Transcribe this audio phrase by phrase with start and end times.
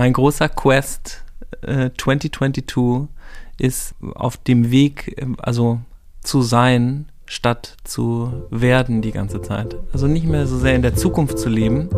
[0.00, 1.22] Mein großer Quest
[1.60, 3.06] äh, 2022
[3.58, 5.80] ist auf dem Weg, äh, also
[6.22, 9.76] zu sein, statt zu werden die ganze Zeit.
[9.92, 11.90] Also nicht mehr so sehr in der Zukunft zu leben.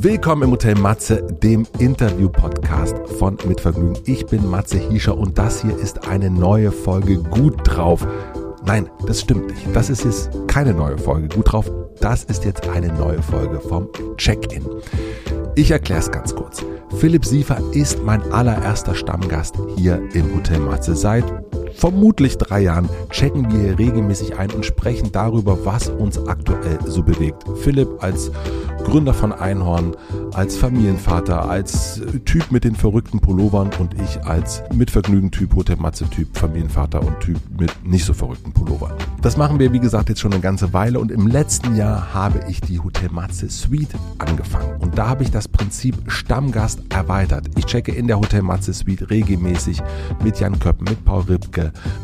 [0.00, 3.98] Willkommen im Hotel Matze, dem Interview-Podcast von Mitvergnügen.
[4.04, 8.06] Ich bin Matze Hiescher und das hier ist eine neue Folge Gut drauf.
[8.66, 9.74] Nein, das stimmt nicht.
[9.74, 11.28] Das ist jetzt keine neue Folge.
[11.28, 11.70] Gut drauf,
[12.00, 14.66] das ist jetzt eine neue Folge vom Check-in.
[15.54, 16.64] Ich erkläre es ganz kurz.
[16.96, 20.96] Philipp Siefer ist mein allererster Stammgast hier im Hotel Matze.
[20.96, 21.24] Seit
[21.76, 27.02] vermutlich drei Jahren checken wir hier regelmäßig ein und sprechen darüber, was uns aktuell so
[27.02, 27.44] bewegt.
[27.60, 28.30] Philipp als
[28.84, 29.96] Gründer von Einhorn,
[30.32, 37.02] als Familienvater, als Typ mit den verrückten Pullovern und ich als Mitvergnügen-Typ, Hotel Matze-Typ, Familienvater
[37.02, 38.92] und Typ mit nicht so verrückten Pullovern.
[39.22, 42.40] Das machen wir, wie gesagt, jetzt schon eine ganze Weile und im letzten Jahr habe
[42.48, 44.80] ich die Hotel Matze Suite angefangen.
[44.80, 47.48] Und da habe ich das Prinzip Stammgast erweitert.
[47.56, 49.82] Ich checke in der Hotel Matze Suite regelmäßig
[50.22, 51.26] mit Jan Köppen, mit Paul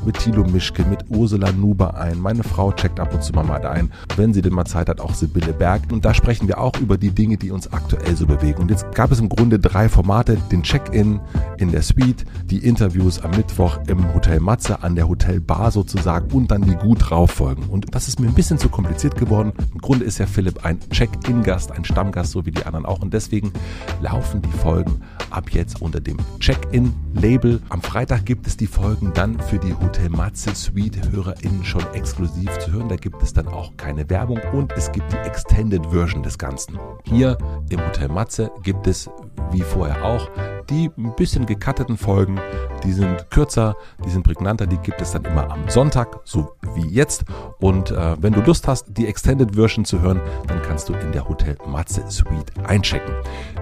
[0.05, 2.21] Mit Thilo Mischke, mit Ursula Nuber ein.
[2.21, 3.91] Meine Frau checkt ab und zu mal ein.
[4.17, 5.83] Wenn sie denn mal Zeit hat, auch Sibylle Berg.
[5.91, 8.61] Und da sprechen wir auch über die Dinge, die uns aktuell so bewegen.
[8.61, 10.39] Und jetzt gab es im Grunde drei Formate.
[10.51, 11.21] Den Check-in
[11.59, 16.51] in der Suite, die Interviews am Mittwoch im Hotel Matze an der Hotelbar sozusagen und
[16.51, 17.65] dann die gut drauf Folgen.
[17.65, 19.53] Und das ist mir ein bisschen zu kompliziert geworden.
[19.73, 23.01] Im Grunde ist ja Philipp ein Check-in-Gast, ein Stammgast, so wie die anderen auch.
[23.01, 23.53] Und deswegen
[24.01, 27.61] laufen die Folgen ab jetzt unter dem Check-in-Label.
[27.69, 32.73] Am Freitag gibt es die Folgen dann für die Hotel Matze Suite-HörerInnen schon exklusiv zu
[32.73, 32.89] hören.
[32.89, 36.79] Da gibt es dann auch keine Werbung und es gibt die Extended Version des Ganzen.
[37.05, 37.37] Hier
[37.69, 39.11] im Hotel Matze gibt es,
[39.51, 40.31] wie vorher auch,
[40.71, 42.41] die ein bisschen gecutteten Folgen,
[42.83, 46.89] die sind kürzer, die sind prägnanter, die gibt es dann immer am Sonntag, so wie
[46.89, 47.27] jetzt.
[47.61, 51.13] Und äh, wenn du Lust hast, die Extended Version zu hören, dann kannst du in
[51.13, 53.15] der Hotel Matze Suite einchecken.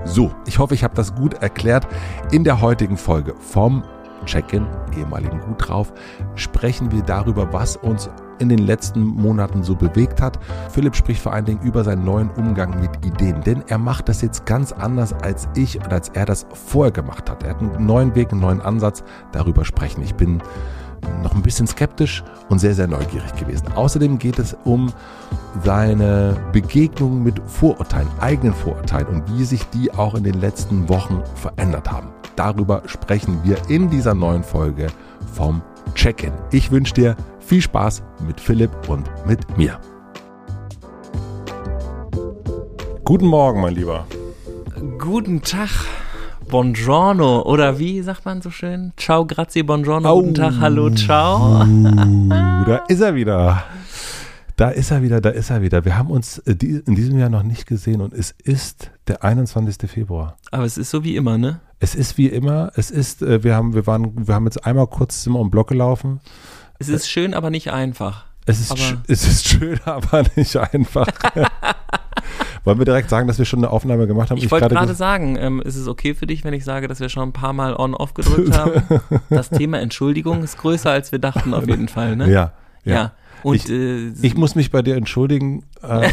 [0.04, 1.88] So, ich hoffe, ich habe das gut erklärt.
[2.30, 3.82] In der heutigen Folge vom
[4.24, 4.66] Check-in,
[4.96, 5.92] ehemaligen Gut drauf,
[6.34, 8.10] sprechen wir darüber, was uns
[8.40, 10.38] in den letzten Monaten so bewegt hat.
[10.70, 14.22] Philipp spricht vor allen Dingen über seinen neuen Umgang mit Ideen, denn er macht das
[14.22, 17.42] jetzt ganz anders als ich und als er das vorher gemacht hat.
[17.42, 19.04] Er hat einen neuen Weg, einen neuen Ansatz.
[19.32, 20.02] Darüber sprechen.
[20.02, 20.42] Ich bin
[21.22, 23.72] noch ein bisschen skeptisch und sehr, sehr neugierig gewesen.
[23.74, 24.92] Außerdem geht es um
[25.64, 31.22] seine Begegnung mit Vorurteilen, eigenen Vorurteilen und wie sich die auch in den letzten Wochen
[31.34, 32.08] verändert haben.
[32.36, 34.86] Darüber sprechen wir in dieser neuen Folge
[35.32, 35.62] vom
[35.94, 36.32] Check-in.
[36.52, 39.78] Ich wünsche dir viel Spaß mit Philipp und mit mir.
[43.04, 44.06] Guten Morgen, mein Lieber.
[44.98, 45.68] Guten Tag.
[46.50, 48.92] Buongiorno oder wie sagt man so schön?
[48.96, 50.20] Ciao, grazie, buongiorno, Oh.
[50.20, 51.62] guten Tag, hallo, ciao.
[51.62, 52.28] Uh,
[52.66, 53.62] da ist er wieder.
[54.56, 55.84] Da ist er wieder, da ist er wieder.
[55.84, 59.88] Wir haben uns äh, in diesem Jahr noch nicht gesehen und es ist der 21.
[59.88, 60.36] Februar.
[60.50, 61.60] Aber es ist so wie immer, ne?
[61.78, 64.88] Es ist wie immer, es ist, äh, wir haben, wir waren, wir haben jetzt einmal
[64.88, 66.18] kurz wir um den Block gelaufen.
[66.80, 68.24] Es ist schön, aber nicht einfach.
[68.44, 71.06] Es ist, es ist schön, aber nicht einfach.
[72.64, 74.38] Wollen wir direkt sagen, dass wir schon eine Aufnahme gemacht haben?
[74.38, 77.08] Ich wollte gerade sagen, ähm, ist es okay für dich, wenn ich sage, dass wir
[77.08, 78.82] schon ein paar Mal on-off gedrückt haben?
[79.30, 82.30] Das Thema Entschuldigung ist größer, als wir dachten, auf jeden Fall, ne?
[82.30, 82.52] Ja,
[82.84, 82.94] ja.
[82.94, 83.12] Ja.
[83.42, 85.64] Und Ich- äh, Ich muss mich bei dir entschuldigen.
[85.82, 86.10] Äh,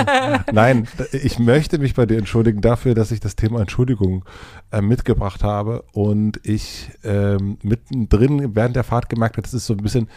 [0.52, 4.24] nein, ich möchte mich bei dir entschuldigen dafür, dass ich das Thema Entschuldigung
[4.72, 9.74] äh, mitgebracht habe und ich ähm, mittendrin während der Fahrt gemerkt habe, das ist so
[9.74, 10.08] ein bisschen,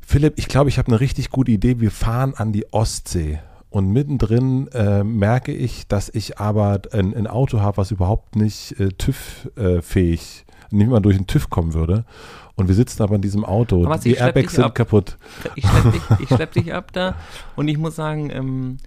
[0.00, 1.80] Philipp, ich glaube, ich habe eine richtig gute Idee.
[1.80, 3.40] Wir fahren an die Ostsee.
[3.70, 8.78] Und mittendrin äh, merke ich, dass ich aber ein, ein Auto habe, was überhaupt nicht
[8.78, 12.04] äh, TÜV-fähig, nicht mal durch den TÜV kommen würde.
[12.54, 13.84] Und wir sitzen aber in diesem Auto.
[13.86, 14.74] Was, die Airbags sind ab.
[14.74, 15.18] kaputt.
[15.54, 17.16] ich schlepp dich, ich schlepp dich ab da
[17.54, 18.78] und ich muss sagen, ähm,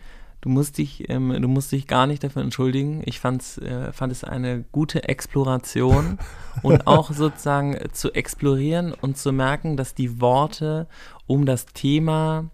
[0.41, 3.01] du musst dich, ähm, du musst dich gar nicht dafür entschuldigen.
[3.06, 6.18] Ich fand's, äh, fand es eine gute Exploration
[6.63, 10.88] und auch sozusagen äh, zu explorieren und zu merken, dass die Worte,
[11.28, 12.45] um das Thema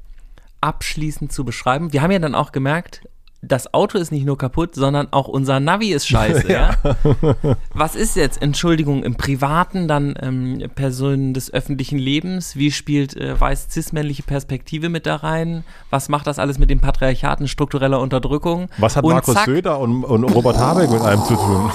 [0.65, 3.01] abschließend zu beschreiben, wir haben ja dann auch gemerkt,
[3.47, 6.75] das Auto ist nicht nur kaputt, sondern auch unser Navi ist scheiße, ja.
[7.73, 12.55] Was ist jetzt, Entschuldigung, im Privaten dann ähm, Personen des öffentlichen Lebens?
[12.55, 15.63] Wie spielt äh, weiß cis-männliche Perspektive mit da rein?
[15.91, 18.69] Was macht das alles mit dem Patriarchaten struktureller Unterdrückung?
[18.77, 21.71] Was hat Und Markus zack, Söder und, und Robert Habeck mit einem zu tun?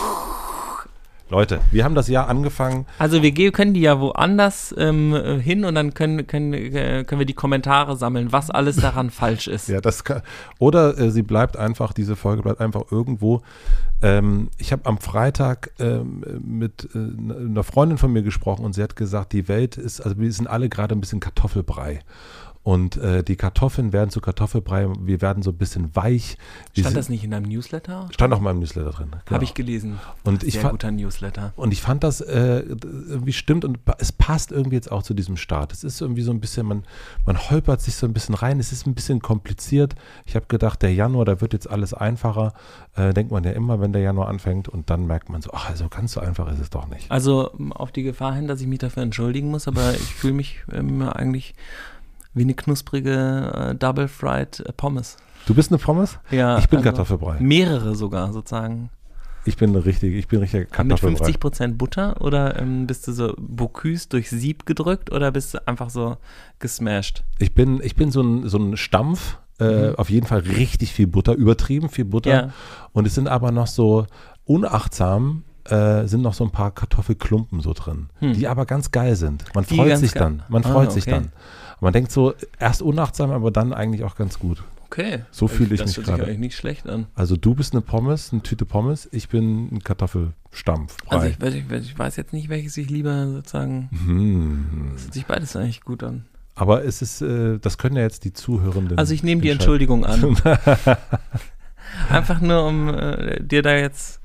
[1.31, 2.87] Leute, wir haben das Jahr angefangen.
[2.99, 7.21] Also wir können die ja woanders ähm, äh, hin und dann können, können, äh, können
[7.21, 9.69] wir die Kommentare sammeln, was alles daran falsch ist.
[9.69, 10.23] Ja, das kann,
[10.59, 13.43] oder äh, sie bleibt einfach, diese Folge bleibt einfach irgendwo.
[14.03, 18.83] Ähm, ich habe am Freitag ähm, mit äh, einer Freundin von mir gesprochen und sie
[18.83, 22.01] hat gesagt, die Welt ist, also wir sind alle gerade ein bisschen Kartoffelbrei.
[22.63, 26.37] Und äh, die Kartoffeln werden zu Kartoffelbrei, wir werden so ein bisschen weich.
[26.75, 28.07] Wir Stand sind- das nicht in deinem Newsletter?
[28.13, 29.09] stand auch in meinem Newsletter drin.
[29.11, 29.31] genau.
[29.31, 29.99] Habe ich gelesen.
[30.25, 31.55] Und ich Sehr fand- guter Newsletter.
[31.57, 35.39] Und ich fand das äh, irgendwie stimmt und es passt irgendwie jetzt auch zu diesem
[35.39, 35.73] Start.
[35.73, 36.85] Es ist irgendwie so ein bisschen, man,
[37.25, 38.61] man holpert sich so ein bisschen rein.
[38.61, 39.95] Es ist ein bisschen kompliziert.
[40.27, 42.53] Ich habe gedacht, der Januar, da wird jetzt alles einfacher.
[42.95, 45.71] Äh, denkt man ja immer, wenn der Januar anfängt und dann merkt man so, ach,
[45.71, 47.11] also ganz so einfach ist es doch nicht.
[47.11, 50.59] Also auf die Gefahr hin, dass ich mich dafür entschuldigen muss, aber ich fühle mich
[50.73, 51.55] ähm, eigentlich
[52.35, 55.17] wie eine knusprige äh, Double Fried äh, Pommes.
[55.47, 56.19] Du bist eine Pommes?
[56.31, 57.39] Ja, Ich bin also Kartoffelbrei.
[57.41, 58.91] Mehrere sogar sozusagen.
[59.47, 61.31] Ich bin richtig, ich bin richtiger Mit Kartoffelbrei.
[61.31, 65.89] 50% Butter oder ähm, bist du so Bocuse durch Sieb gedrückt oder bist du einfach
[65.89, 66.19] so
[66.59, 67.25] gesmashed?
[67.39, 69.39] Ich bin, ich bin so ein, so ein Stampf.
[69.59, 69.95] Äh, Mhm.
[69.97, 72.31] Auf jeden Fall richtig viel Butter, übertrieben viel Butter.
[72.31, 72.51] Ja.
[72.93, 74.07] Und es sind aber noch so
[74.61, 78.33] unachtsam, äh, sind noch so ein paar Kartoffelklumpen so drin, Hm.
[78.35, 79.45] die aber ganz geil sind.
[79.55, 80.23] Man Die freut sich geil.
[80.23, 80.43] dann.
[80.49, 81.23] Man Ah, freut sich okay.
[81.81, 81.85] Dann.
[81.87, 84.63] Man denkt so, erst unachtsam, aber dann eigentlich auch ganz gut.
[84.87, 85.21] Okay.
[85.31, 86.25] So fühle ich das mich hört sich gerade.
[86.27, 87.07] eigentlich nicht schlecht an.
[87.15, 90.97] Also du bist eine Pommes, eine Tüte Pommes, ich bin ein Kartoffelstampf.
[91.07, 93.89] Also ich, weiß- ich, ich weiß jetzt nicht, welches ich lieber sozusagen.
[93.93, 94.91] hm.
[94.95, 96.25] Das hört sich beides eigentlich gut an.
[96.57, 98.99] Aber es ist, äh, das können ja jetzt die Zuhörenden.
[98.99, 99.51] Also ich nehme die.
[99.51, 100.37] Entschuldigung an.
[102.09, 104.20] Einfach nur, um äh, dir da jetzt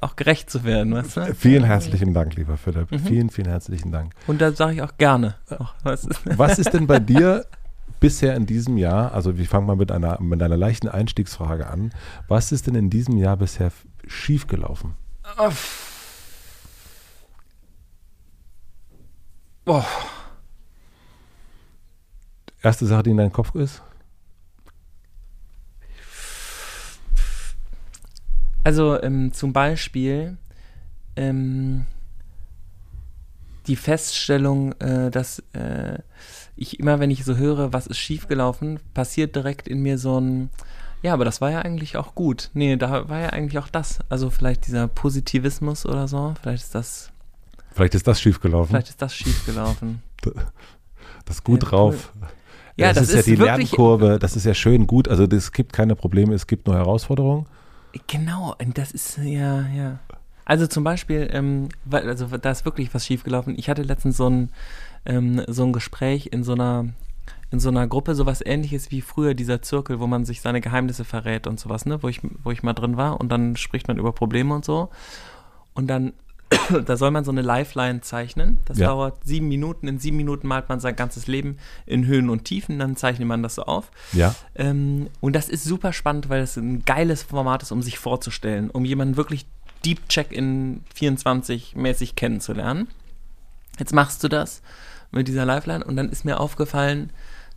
[0.00, 1.34] auch gerecht zu werden, weißt du?
[1.34, 2.90] Vielen herzlichen Dank, lieber Philipp.
[2.90, 2.98] Mhm.
[2.98, 4.12] Vielen, vielen herzlichen Dank.
[4.26, 5.36] Und da sage ich auch gerne.
[5.50, 6.38] Auch, weißt du?
[6.38, 7.44] Was ist denn bei dir
[8.00, 11.92] bisher in diesem Jahr, also wir fangen mal mit einer, mit einer leichten Einstiegsfrage an,
[12.26, 13.70] was ist denn in diesem Jahr bisher
[14.06, 14.94] schiefgelaufen?
[19.64, 19.86] Boah.
[22.62, 23.82] Erste Sache, die in deinem Kopf ist?
[28.64, 30.36] Also ähm, zum Beispiel
[31.16, 31.86] ähm,
[33.66, 35.98] die Feststellung, äh, dass äh,
[36.56, 40.50] ich immer, wenn ich so höre, was ist schiefgelaufen, passiert direkt in mir so ein,
[41.02, 42.50] ja, aber das war ja eigentlich auch gut.
[42.54, 43.98] Nee, da war ja eigentlich auch das.
[44.08, 47.08] Also vielleicht dieser Positivismus oder so, vielleicht ist das,
[47.74, 48.68] Vielleicht ist das schiefgelaufen.
[48.70, 50.02] vielleicht ist das schiefgelaufen.
[51.24, 52.12] Das gut Ja, drauf.
[52.76, 55.06] Ja, das, das ist ja ist die wirklich- Lernkurve, das ist ja schön gut.
[55.06, 57.46] Also es gibt keine Probleme, es gibt nur Herausforderungen.
[58.06, 59.98] Genau, und das ist ja, ja.
[60.44, 63.54] Also zum Beispiel, ähm, also da ist wirklich was schiefgelaufen.
[63.56, 64.50] Ich hatte letztens so ein,
[65.06, 66.88] ähm, so ein Gespräch in so einer,
[67.50, 71.04] in so einer Gruppe, sowas ähnliches wie früher dieser Zirkel, wo man sich seine Geheimnisse
[71.04, 73.98] verrät und sowas, ne, wo ich, wo ich mal drin war und dann spricht man
[73.98, 74.88] über Probleme und so.
[75.74, 76.12] Und dann,
[76.86, 78.58] da soll man so eine Lifeline zeichnen.
[78.64, 78.88] Das Ja.
[78.88, 79.88] dauert sieben Minuten.
[79.88, 83.42] In sieben Minuten malt man sein ganzes Leben in Höhen und Tiefen, dann zeichnet man
[83.42, 83.90] das so auf.
[84.12, 84.34] Ja.
[84.54, 88.70] Ähm, und das ist super spannend, weil es ein geiles Format ist, um sich vorzustellen,
[88.70, 89.46] um jemanden wirklich
[89.84, 92.88] Deep Check in 24 mäßig kennenzulernen.
[93.78, 94.62] Jetzt machst du das
[95.10, 97.10] mit dieser Lifeline und dann ist mir aufgefallen,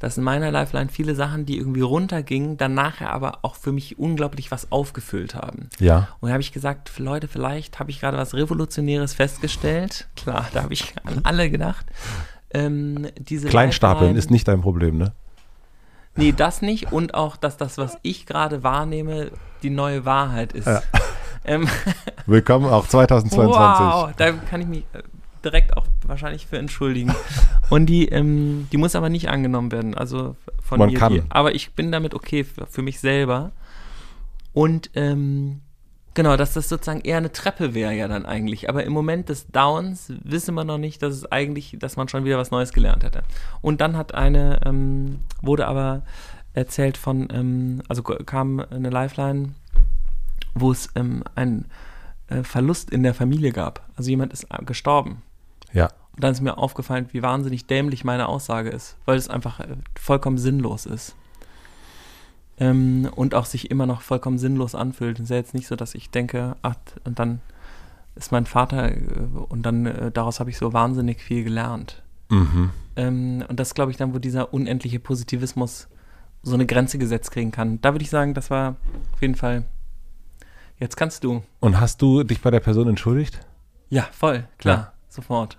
[0.05, 3.97] dass in meiner Lifeline viele Sachen, die irgendwie runtergingen, dann nachher aber auch für mich
[3.97, 5.71] unglaublich was aufgefüllt haben.
[5.79, 6.09] Ja.
[6.19, 10.07] Und da habe ich gesagt, Leute, vielleicht habe ich gerade was Revolutionäres festgestellt.
[10.15, 11.87] Klar, da habe ich an alle gedacht.
[12.53, 15.13] Ähm, Kleinstapeln Lifeline- ist nicht dein Problem, ne?
[16.15, 16.91] Nee, das nicht.
[16.91, 19.31] Und auch, dass das, was ich gerade wahrnehme,
[19.63, 20.67] die neue Wahrheit ist.
[20.67, 20.83] Ja.
[21.45, 21.67] Ähm,
[22.27, 23.57] Willkommen auch 2022.
[23.57, 25.01] wow, da kann ich mich äh,
[25.45, 27.13] direkt auch wahrscheinlich für entschuldigen.
[27.69, 29.95] Und die, ähm, die muss aber nicht angenommen werden.
[29.95, 30.99] Also von Man mir.
[30.99, 31.13] kann.
[31.13, 33.51] Die, aber ich bin damit okay für, für mich selber.
[34.53, 35.61] Und ähm,
[36.13, 38.69] genau, dass das sozusagen eher eine Treppe wäre ja dann eigentlich.
[38.69, 42.25] Aber im Moment des Downs wissen wir noch nicht, dass es eigentlich, dass man schon
[42.25, 43.23] wieder was Neues gelernt hätte.
[43.61, 46.03] Und dann hat eine, ähm, wurde aber
[46.53, 49.53] erzählt von, ähm, also kam eine Lifeline,
[50.55, 51.65] wo es ähm, einen
[52.27, 53.87] äh, Verlust in der Familie gab.
[53.95, 55.21] Also jemand ist äh, gestorben.
[55.75, 55.89] Ja.
[56.15, 59.75] Und dann ist mir aufgefallen, wie wahnsinnig dämlich meine Aussage ist, weil es einfach äh,
[59.99, 61.15] vollkommen sinnlos ist.
[62.57, 65.19] Ähm, und auch sich immer noch vollkommen sinnlos anfühlt.
[65.19, 67.41] Es ist ja jetzt nicht so, dass ich denke, ach, und dann
[68.15, 68.97] ist mein Vater äh,
[69.49, 72.01] und dann äh, daraus habe ich so wahnsinnig viel gelernt.
[72.29, 72.71] Mhm.
[72.95, 75.89] Ähm, und das glaube ich dann, wo dieser unendliche Positivismus
[76.43, 77.81] so eine Grenze gesetzt kriegen kann.
[77.81, 78.77] Da würde ich sagen, das war
[79.13, 79.65] auf jeden Fall.
[80.79, 81.43] Jetzt kannst du.
[81.59, 83.39] Und hast du dich bei der Person entschuldigt?
[83.89, 84.93] Ja, voll, klar, Ja.
[85.09, 85.57] sofort.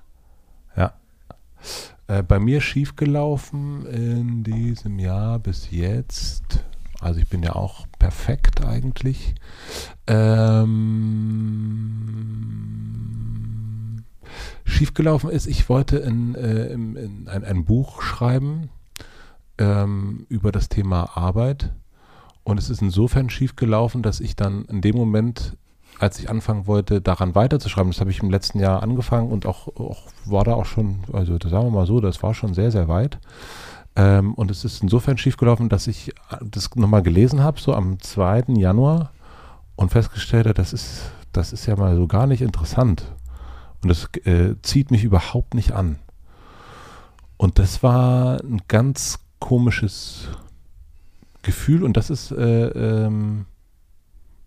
[2.09, 6.65] Äh, bei mir schiefgelaufen in diesem Jahr bis jetzt.
[7.01, 9.35] Also ich bin ja auch perfekt eigentlich.
[10.07, 10.85] Ähm,
[14.65, 18.71] schiefgelaufen ist, ich wollte in, äh, in, in ein, ein Buch schreiben
[19.59, 21.73] ähm, über das Thema Arbeit.
[22.45, 25.57] Und es ist insofern schiefgelaufen, dass ich dann in dem Moment
[25.99, 29.69] als ich anfangen wollte, daran weiterzuschreiben, das habe ich im letzten Jahr angefangen und auch,
[29.77, 32.71] auch war da auch schon, also das sagen wir mal so, das war schon sehr,
[32.71, 33.19] sehr weit.
[33.97, 36.13] Ähm, und es ist insofern schiefgelaufen, dass ich
[36.43, 38.45] das nochmal gelesen habe, so am 2.
[38.57, 39.11] Januar
[39.75, 43.05] und festgestellt habe, das ist, das ist ja mal so gar nicht interessant.
[43.83, 45.99] Und das äh, zieht mich überhaupt nicht an.
[47.37, 50.29] Und das war ein ganz komisches
[51.43, 53.47] Gefühl und das ist, äh, ähm,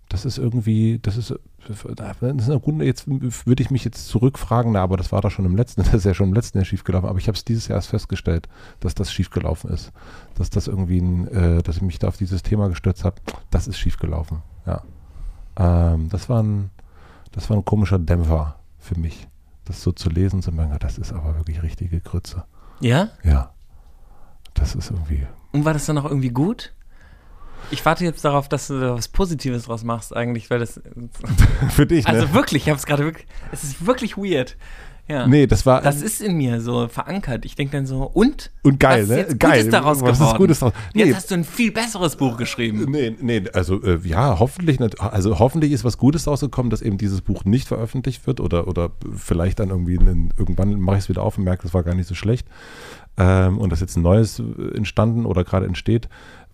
[0.10, 1.36] das ist irgendwie, das ist,
[1.68, 5.46] das ist gute, jetzt würde ich mich jetzt zurückfragen, na, aber das war doch schon
[5.46, 7.68] im letzten, das ist ja schon im letzten Jahr schiefgelaufen, aber ich habe es dieses
[7.68, 8.50] Jahr erst festgestellt,
[8.80, 9.92] dass das schiefgelaufen ist.
[10.36, 13.18] Dass das irgendwie, ein, äh, dass ich mich da auf dieses Thema gestürzt habe,
[13.51, 14.82] das ist schiefgelaufen, ja.
[15.58, 16.72] Ähm, das war ein,
[17.32, 19.28] das war ein komischer Dämpfer für mich,
[19.66, 22.46] das so zu lesen zu merken, das ist aber wirklich richtige Grütze.
[22.80, 23.10] Ja?
[23.24, 23.51] Ja.
[24.56, 25.28] Das ist irgendwie.
[25.51, 26.74] Und war das dann auch irgendwie gut?
[27.72, 30.82] Ich warte jetzt darauf, dass du da was Positives draus machst, eigentlich, weil das.
[31.70, 32.13] Für dich, ne?
[32.13, 33.28] Also wirklich, ich habe es gerade wirklich.
[33.51, 34.58] Es ist wirklich weird.
[35.10, 35.25] Ja.
[35.25, 35.82] Nee, das war.
[35.82, 37.44] Das ist in mir so verankert.
[37.44, 38.51] Ich denke dann so, und?
[38.62, 39.18] Und geil, was ist ne?
[39.18, 39.58] jetzt geil.
[39.58, 40.32] Gutes daraus was geworden?
[40.32, 40.75] ist Gutes daraus?
[40.94, 42.86] Nee, Jetzt hast du ein viel besseres Buch geschrieben.
[42.92, 47.22] Nee, nee, also äh, ja, hoffentlich, also hoffentlich ist was Gutes rausgekommen, dass eben dieses
[47.22, 51.24] Buch nicht veröffentlicht wird oder, oder vielleicht dann irgendwie, in, irgendwann mache ich es wieder
[51.24, 52.48] auf und merke, das war gar nicht so schlecht
[53.20, 54.42] ähm, und dass jetzt ein neues
[54.74, 56.08] entstanden oder gerade entsteht,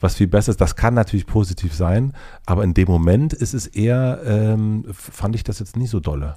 [0.06, 0.62] was viel besser ist.
[0.62, 2.14] Das kann natürlich positiv sein,
[2.46, 6.36] aber in dem Moment ist es eher, ähm, fand ich das jetzt nie so dolle.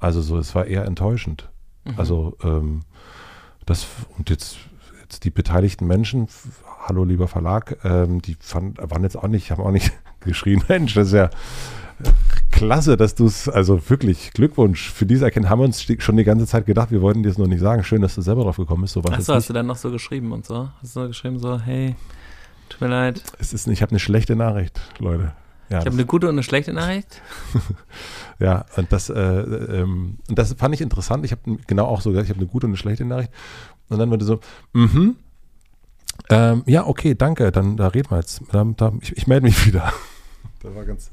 [0.00, 1.48] Also so, es war eher enttäuschend.
[1.96, 2.80] Also ähm,
[3.66, 4.56] das und jetzt,
[5.02, 6.28] jetzt die beteiligten Menschen,
[6.86, 10.94] hallo lieber Verlag, ähm, die fand, waren jetzt auch nicht, haben auch nicht geschrien, Mensch,
[10.94, 11.30] das ist ja
[12.50, 16.24] klasse, dass du es, also wirklich Glückwunsch für diese Erkenntnis, haben wir uns schon die
[16.24, 17.84] ganze Zeit gedacht, wir wollten dir es noch nicht sagen.
[17.84, 18.94] Schön, dass du selber drauf gekommen bist.
[18.94, 20.68] So was Achso, hast du dann noch so geschrieben und so?
[20.80, 21.94] Hast du so geschrieben, so, hey,
[22.72, 23.22] tut mir leid.
[23.38, 25.32] es ist, ich habe eine schlechte Nachricht, Leute.
[25.68, 27.22] Ja, Ich habe eine gute und eine schlechte Nachricht.
[28.38, 31.24] ja und das, äh, ähm, und das fand ich interessant.
[31.24, 33.30] Ich habe genau auch so gesagt, ich habe eine gute und eine schlechte Nachricht.
[33.88, 34.40] Und dann wurde so,
[34.72, 35.16] mhm,
[36.28, 38.42] ähm, ja, okay, danke, dann da reden wir jetzt.
[38.52, 39.92] Da, da, ich, ich melde mich wieder.
[40.62, 41.10] Das war ganz,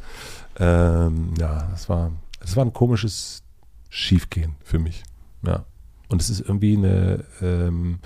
[0.57, 3.43] ähm, ja, das war, das war ein komisches
[3.89, 5.03] Schiefgehen für mich.
[5.45, 5.65] Ja.
[6.09, 7.99] Und es ist irgendwie eine, ähm,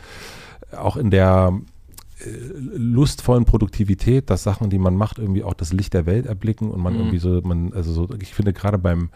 [0.76, 1.54] auch in der
[2.26, 6.82] lustvollen Produktivität, dass Sachen, die man macht, irgendwie auch das Licht der Welt erblicken und
[6.82, 7.00] man Mhm.
[7.00, 9.10] irgendwie so, man, also so, ich finde gerade beim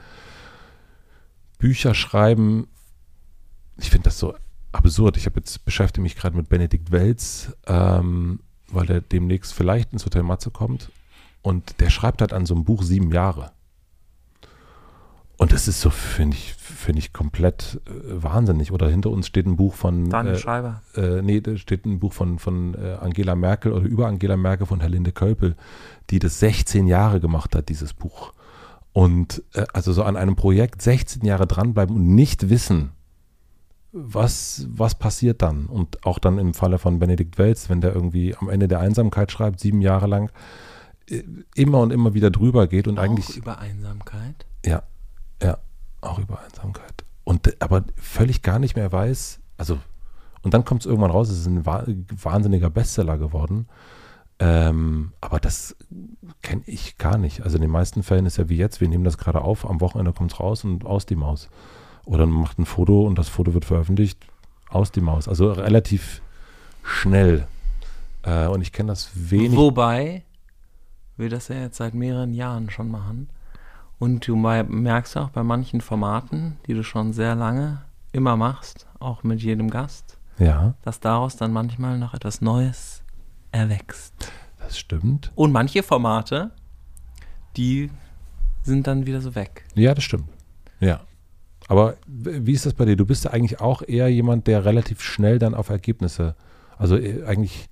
[1.60, 2.68] Bücherschreiben,
[3.78, 4.36] ich finde das so
[4.72, 5.18] absurd.
[5.18, 10.06] Ich habe jetzt beschäftige mich gerade mit Benedikt Welz, ähm, weil der demnächst vielleicht ins
[10.06, 10.92] Hotel Matze kommt
[11.42, 13.52] und der schreibt halt an so einem Buch sieben Jahre.
[15.38, 18.72] Und das ist so, finde ich, finde ich komplett äh, wahnsinnig.
[18.72, 20.82] Oder hinter uns steht ein Buch von Daniel äh, Schreiber.
[20.96, 24.66] äh, nee, da steht ein Buch von, von äh, Angela Merkel oder über Angela Merkel
[24.66, 25.56] von Herlinde Kölpel,
[26.10, 28.34] die das 16 Jahre gemacht hat, dieses Buch.
[28.94, 32.94] Und äh, also so an einem Projekt 16 Jahre dranbleiben und nicht wissen,
[33.92, 35.68] was, was passiert dann.
[35.68, 39.32] Und auch dann im Falle von Benedikt Welz, wenn der irgendwie am Ende der Einsamkeit
[39.32, 40.32] schreibt, sieben Jahre lang,
[41.56, 44.46] immer und immer wieder drüber geht und Auch eigentlich über Einsamkeit.
[44.66, 44.84] ja,
[45.42, 45.58] ja,
[46.02, 47.06] auch über Einsamkeit.
[47.24, 49.80] Und äh, aber völlig gar nicht mehr weiß, also,
[50.44, 51.86] und dann kommt es irgendwann raus, es ist ein wa-
[52.22, 53.68] wahnsinniger Bestseller geworden.
[54.40, 55.76] Ähm, aber das
[56.44, 57.42] kenne ich gar nicht.
[57.42, 59.82] Also in den meisten Fällen ist ja wie jetzt, wir nehmen das gerade auf, am
[59.82, 61.50] Wochenende kommt es raus und aus die Maus.
[62.06, 64.26] Oder man macht ein Foto und das Foto wird veröffentlicht,
[64.70, 65.28] aus die Maus.
[65.28, 66.22] Also relativ
[66.84, 67.48] schnell.
[68.22, 69.58] Äh, und ich kenne das wenig.
[69.58, 70.24] Wobei
[71.18, 73.30] wir das ja jetzt seit mehreren Jahren schon machen.
[74.00, 79.24] Und du merkst auch bei manchen Formaten, die du schon sehr lange immer machst, auch
[79.24, 83.04] mit jedem Gast, Ja, dass daraus dann manchmal noch etwas Neues
[83.52, 84.32] erwächst.
[84.60, 85.32] das stimmt.
[85.36, 86.52] Und manche Formate,
[87.56, 87.90] die
[88.64, 89.64] sind dann wieder so weg.
[89.76, 90.30] Ja, das stimmt.
[90.80, 91.00] Ja.
[91.68, 92.96] Aber wie ist das bei dir?
[92.96, 96.36] Du bist ja eigentlich auch eher jemand, der relativ schnell dann auf Ergebnisse,
[96.78, 97.68] also äh, eigentlich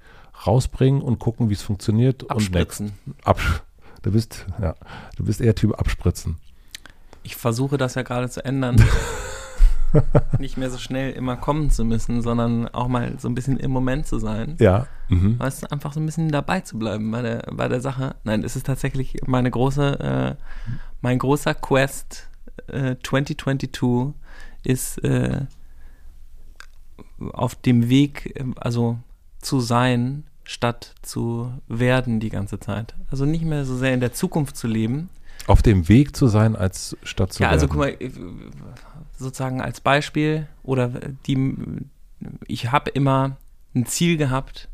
[0.46, 2.94] rausbringen und gucken, wie es funktioniert und Abspritzen.
[3.06, 3.28] next.
[3.28, 3.62] Absch
[4.06, 4.76] du bist, ja,
[5.18, 6.38] du bist eher Typ abspritzen.
[7.24, 8.76] Ich versuche das ja gerade zu ändern.
[10.40, 13.72] Nicht mehr so schnell immer kommen zu müssen, sondern auch mal so ein bisschen im
[13.72, 14.58] Moment zu sein.
[14.60, 14.88] Ja.
[15.10, 15.40] Mhm.
[15.40, 18.16] Weißt du, einfach so ein bisschen dabei zu bleiben bei der, bei der Sache.
[18.24, 20.44] Nein, es ist tatsächlich meine große, äh,
[21.02, 22.30] mein großer Quest
[22.68, 24.14] äh, 2022
[24.64, 25.46] ist äh,
[27.34, 29.00] auf dem Weg, äh, also
[29.40, 32.96] zu sein, statt zu werden die ganze Zeit.
[33.12, 35.10] Also nicht mehr so sehr in der Zukunft zu leben.
[35.48, 37.72] Auf dem Weg zu sein, als statt zu Ja, also werden.
[37.72, 38.12] guck mal, äh,
[39.18, 40.90] sozusagen als Beispiel oder
[41.28, 41.56] die,
[42.48, 43.38] ich habe immer
[43.76, 44.70] ein Ziel gehabt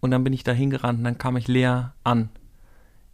[0.00, 2.28] und dann bin ich da hingerannt und dann kam ich leer an.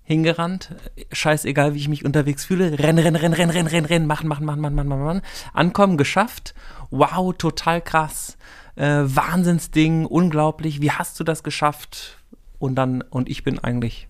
[0.06, 0.74] Hingerannt,
[1.12, 4.44] scheißegal, wie ich mich unterwegs fühle, rennen, rennen, rennen, rennen, rennen, rennen, rennen, machen, machen,
[4.44, 5.22] machen, machen, machen, machen, machen,
[5.54, 6.54] ankommen, geschafft,
[6.90, 8.36] wow, total krass.
[8.76, 12.18] Äh, Wahnsinnsding, unglaublich, wie hast du das geschafft?
[12.58, 14.08] Und dann, und ich bin eigentlich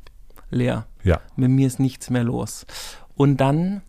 [0.50, 0.86] leer.
[1.02, 1.20] Ja.
[1.36, 2.66] Mit mir ist nichts mehr los.
[3.16, 3.82] Und dann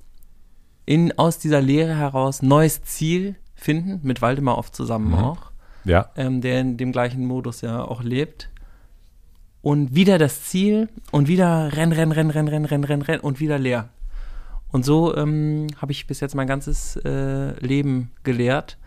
[0.86, 5.15] in, aus dieser Lehre heraus neues Ziel finden, mit Waldemar oft zusammen Mhm.
[5.15, 5.51] auch,
[5.84, 6.10] Ja.
[6.15, 8.50] ähm, der in dem gleichen Modus ja auch lebt.
[9.62, 13.39] Und wieder das Ziel und wieder renn, renn, renn, renn, renn, renn, renn, renn und
[13.39, 13.89] wieder leer.
[14.72, 18.77] Und so ähm, habe ich bis jetzt mein ganzes äh, Leben gelehrt.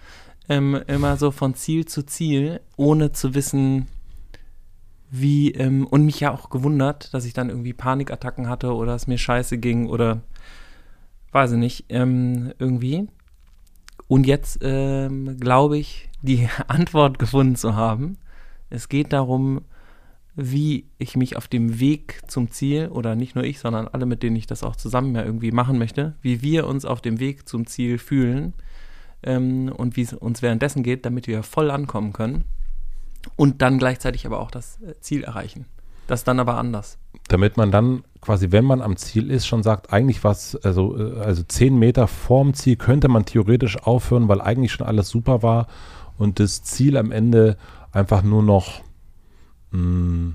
[0.48, 3.86] Ähm, immer so von Ziel zu Ziel, ohne zu wissen,
[5.10, 9.06] wie, ähm, und mich ja auch gewundert, dass ich dann irgendwie Panikattacken hatte oder es
[9.06, 10.22] mir scheiße ging oder
[11.32, 13.08] weiß ich nicht, ähm, irgendwie.
[14.06, 18.18] Und jetzt ähm, glaube ich, die Antwort gefunden zu haben.
[18.70, 19.62] Es geht darum,
[20.34, 24.22] wie ich mich auf dem Weg zum Ziel, oder nicht nur ich, sondern alle, mit
[24.22, 27.48] denen ich das auch zusammen ja irgendwie machen möchte, wie wir uns auf dem Weg
[27.48, 28.54] zum Ziel fühlen
[29.22, 32.44] ähm, und wie es uns währenddessen geht, damit wir voll ankommen können
[33.36, 35.66] und dann gleichzeitig aber auch das äh, Ziel erreichen.
[36.06, 36.96] Das dann aber anders.
[37.28, 41.20] Damit man dann quasi, wenn man am Ziel ist, schon sagt, eigentlich was, also, äh,
[41.20, 45.66] also zehn Meter vorm Ziel könnte man theoretisch aufhören, weil eigentlich schon alles super war
[46.16, 47.58] und das Ziel am Ende
[47.92, 48.82] einfach nur noch
[49.70, 50.34] mh,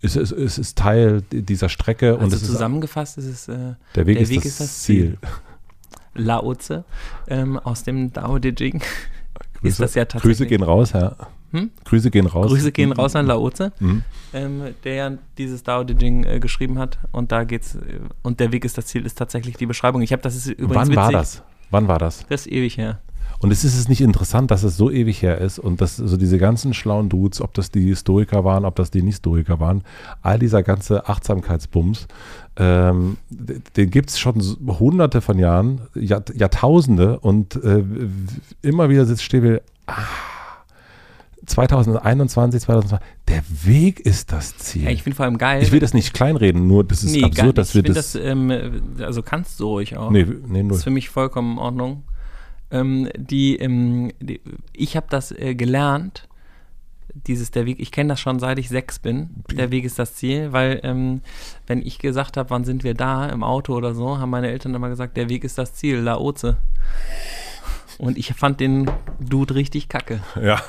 [0.00, 3.74] es, ist, es ist Teil dieser Strecke und Also es ist zusammengefasst ist es äh,
[3.94, 5.18] der Weg, der ist, Weg das ist das Ziel.
[5.22, 5.30] Lao
[6.14, 6.84] Tse
[7.28, 8.80] ähm, aus dem Dao De Jing.
[9.60, 10.38] Grüße, ist das ja tatsächlich.
[10.38, 11.16] Grüße gehen raus, ja.
[11.52, 11.70] Hm?
[11.84, 12.50] Grüße gehen raus.
[12.50, 14.02] Grüße gehen raus an Lao Tse, Mhm.
[14.32, 16.98] ähm, der ja dieses Dao De Jing äh, geschrieben hat.
[17.12, 20.00] Und da geht's, äh, und der Weg ist das Ziel, ist tatsächlich die Beschreibung.
[20.02, 20.96] Ich habe das ist übrigens Wann witzig.
[20.96, 21.42] war das?
[21.70, 22.26] Wann war das?
[22.28, 23.00] Das ist ewig her.
[23.42, 26.16] Und es ist es nicht interessant, dass es so ewig her ist und dass so
[26.16, 29.82] diese ganzen schlauen Dudes, ob das die Historiker waren, ob das die Nicht-Historiker waren,
[30.22, 32.06] all dieser ganze Achtsamkeitsbums,
[32.56, 34.40] ähm, den gibt es schon
[34.78, 37.82] hunderte von Jahren, Jahr, Jahrtausende und äh,
[38.62, 39.94] immer wieder sitzt still, ah,
[41.44, 44.84] 2021, 2020, der Weg ist das Ziel.
[44.84, 45.62] Ja, ich finde vor allem geil.
[45.62, 48.22] ich will das nicht kleinreden, nur das ist nee, absurd, dass wir ich das, das
[48.22, 50.12] ähm, also kannst du ruhig auch.
[50.12, 50.76] nee, nee, Das null.
[50.76, 52.04] ist für mich vollkommen in Ordnung.
[52.72, 54.40] Ähm, die, ähm, die,
[54.72, 56.28] ich habe das äh, gelernt,
[57.14, 59.30] dieses der Weg, ich kenne das schon seit ich sechs bin.
[59.50, 61.20] Der Weg ist das Ziel, weil ähm,
[61.66, 64.74] wenn ich gesagt habe, wann sind wir da im Auto oder so, haben meine Eltern
[64.74, 66.56] immer gesagt, der Weg ist das Ziel, Laoze.
[67.98, 70.22] Und ich fand den Dude richtig kacke.
[70.40, 70.60] Ja.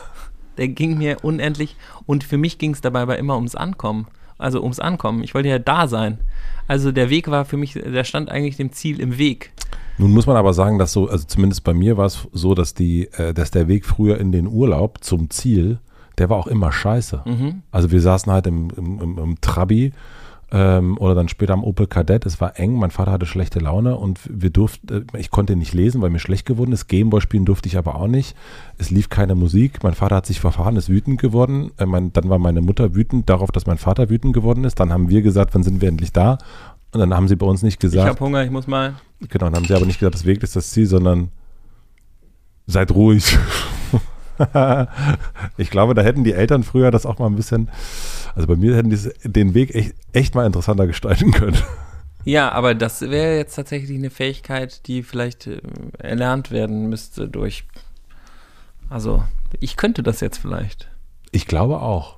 [0.58, 4.08] Der ging mir unendlich und für mich ging es dabei aber immer ums Ankommen.
[4.38, 5.24] Also ums Ankommen.
[5.24, 6.20] Ich wollte ja da sein.
[6.68, 9.52] Also der Weg war für mich, der stand eigentlich dem Ziel im Weg.
[9.98, 12.74] Nun muss man aber sagen, dass so, also zumindest bei mir war es so, dass
[12.74, 15.80] die, äh, dass der Weg früher in den Urlaub zum Ziel,
[16.18, 17.22] der war auch immer scheiße.
[17.26, 17.62] Mhm.
[17.72, 19.92] Also wir saßen halt im, im, im, im Trabi
[20.54, 22.28] ähm, oder dann später am Opel Kadett.
[22.28, 25.74] Es war eng, mein Vater hatte schlechte Laune und wir durften, äh, ich konnte nicht
[25.74, 26.88] lesen, weil mir schlecht geworden ist.
[26.88, 28.36] Gameboy spielen durfte ich aber auch nicht.
[28.78, 29.82] Es lief keine Musik.
[29.82, 31.72] Mein Vater hat sich verfahren, ist wütend geworden.
[31.78, 34.80] Äh, mein, dann war meine Mutter wütend darauf, dass mein Vater wütend geworden ist.
[34.80, 36.38] Dann haben wir gesagt, wann sind wir endlich da?
[36.92, 38.94] Und dann haben sie bei uns nicht Ich gesagt, habe Hunger, ich muss mal.
[39.22, 41.30] Genau, dann haben sie aber nicht gesagt, das Weg ist das Ziel, sondern
[42.68, 43.40] seid ruhig.
[45.58, 47.70] ich glaube, da hätten die Eltern früher das auch mal ein bisschen,
[48.36, 51.58] also bei mir hätten die den Weg echt, echt mal interessanter gestalten können.
[52.26, 55.62] Ja, aber das wäre jetzt tatsächlich eine Fähigkeit, die vielleicht äh,
[55.98, 57.66] erlernt werden müsste durch.
[58.90, 59.24] Also,
[59.60, 60.90] ich könnte das jetzt vielleicht.
[61.32, 62.18] Ich glaube auch.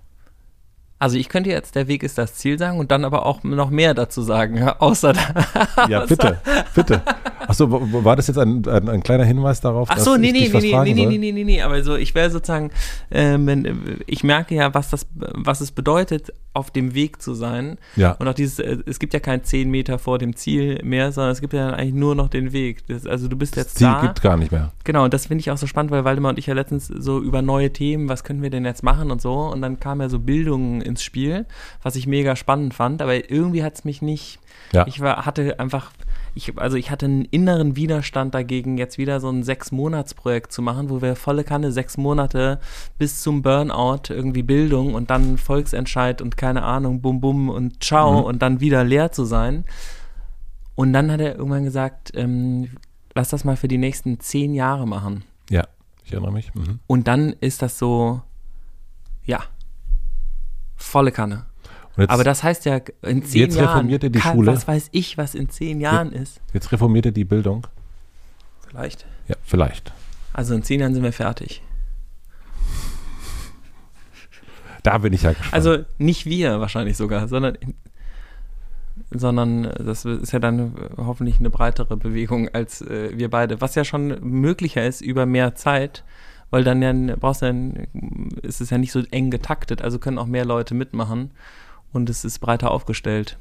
[0.99, 3.69] Also, ich könnte jetzt, der Weg ist das Ziel sagen und dann aber auch noch
[3.71, 5.87] mehr dazu sagen, außer da.
[5.89, 6.39] Ja, bitte,
[6.75, 7.01] bitte.
[7.47, 7.69] Achso,
[8.03, 10.59] war das jetzt ein, ein, ein kleiner Hinweis darauf, Ach so, dass nee, nee, nee,
[10.59, 12.71] nee, nee, nee, nee, nee, nee, nee, aber so, ich wäre sozusagen,
[13.11, 17.77] ähm, wenn, ich merke ja, was das, was es bedeutet, auf dem Weg zu sein.
[17.95, 21.11] Ja, Und auch dieses, äh, es gibt ja kein 10 Meter vor dem Ziel mehr,
[21.11, 22.87] sondern es gibt ja eigentlich nur noch den Weg.
[22.87, 24.01] Das, also du bist das jetzt Ziel da.
[24.01, 24.71] gibt gar nicht mehr.
[24.85, 27.19] Genau, und das finde ich auch so spannend, weil Waldemar und ich ja letztens so
[27.19, 29.33] über neue Themen, was können wir denn jetzt machen und so.
[29.33, 31.45] Und dann kam ja so Bildung ins Spiel,
[31.83, 34.39] was ich mega spannend fand, aber irgendwie hat es mich nicht.
[34.71, 34.87] Ja.
[34.87, 35.91] Ich war, hatte einfach,
[36.35, 40.89] ich, also ich hatte einen inneren Widerstand dagegen, jetzt wieder so ein Sechs-Monats-Projekt zu machen,
[40.89, 42.59] wo wir volle Kanne sechs Monate
[42.97, 48.19] bis zum Burnout irgendwie Bildung und dann Volksentscheid und keine Ahnung, bum bum und ciao
[48.19, 48.23] Mhm.
[48.25, 49.63] und dann wieder leer zu sein.
[50.75, 52.69] Und dann hat er irgendwann gesagt, ähm,
[53.13, 55.23] lass das mal für die nächsten zehn Jahre machen.
[55.49, 55.63] Ja,
[56.03, 56.53] ich erinnere mich.
[56.53, 56.79] Mhm.
[56.85, 58.21] Und dann ist das so,
[59.23, 59.39] ja,
[60.75, 61.45] volle Kanne.
[61.97, 64.51] Jetzt, Aber das heißt ja, in zehn Jetzt Jahren, reformiert er die kann, Schule.
[64.51, 66.41] was weiß ich, was in zehn Jahren ist.
[66.53, 67.67] jetzt reformiert er die Bildung.
[68.67, 69.05] Vielleicht.
[69.27, 69.93] Ja, vielleicht.
[70.33, 71.61] Also in zehn Jahren sind wir fertig.
[74.83, 75.53] Da bin ich ja gespannt.
[75.53, 77.57] Also nicht wir wahrscheinlich sogar, sondern,
[79.11, 83.61] sondern das ist ja dann hoffentlich eine breitere Bewegung als äh, wir beide.
[83.61, 86.03] Was ja schon möglicher ist über mehr Zeit,
[86.51, 87.87] weil dann ja brauchst du dann,
[88.43, 91.31] ist es ja nicht so eng getaktet, also können auch mehr Leute mitmachen
[91.95, 93.37] und es ist breiter aufgestellt.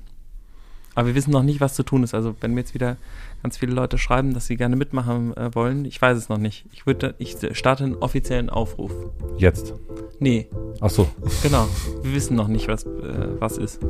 [0.94, 2.14] Aber wir wissen noch nicht, was zu tun ist.
[2.14, 2.96] Also wenn mir jetzt wieder
[3.42, 6.66] ganz viele Leute schreiben, dass sie gerne mitmachen äh, wollen, ich weiß es noch nicht.
[6.72, 8.92] Ich würde, ich starte einen offiziellen Aufruf.
[9.36, 9.74] Jetzt?
[10.20, 10.46] Nee.
[10.80, 11.08] Ach so.
[11.42, 11.66] Genau.
[12.02, 13.80] Wir wissen noch nicht, was, äh, was ist.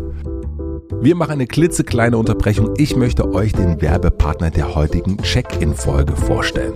[1.00, 2.74] Wir machen eine klitzekleine Unterbrechung.
[2.78, 6.74] Ich möchte euch den Werbepartner der heutigen Check-in-Folge vorstellen.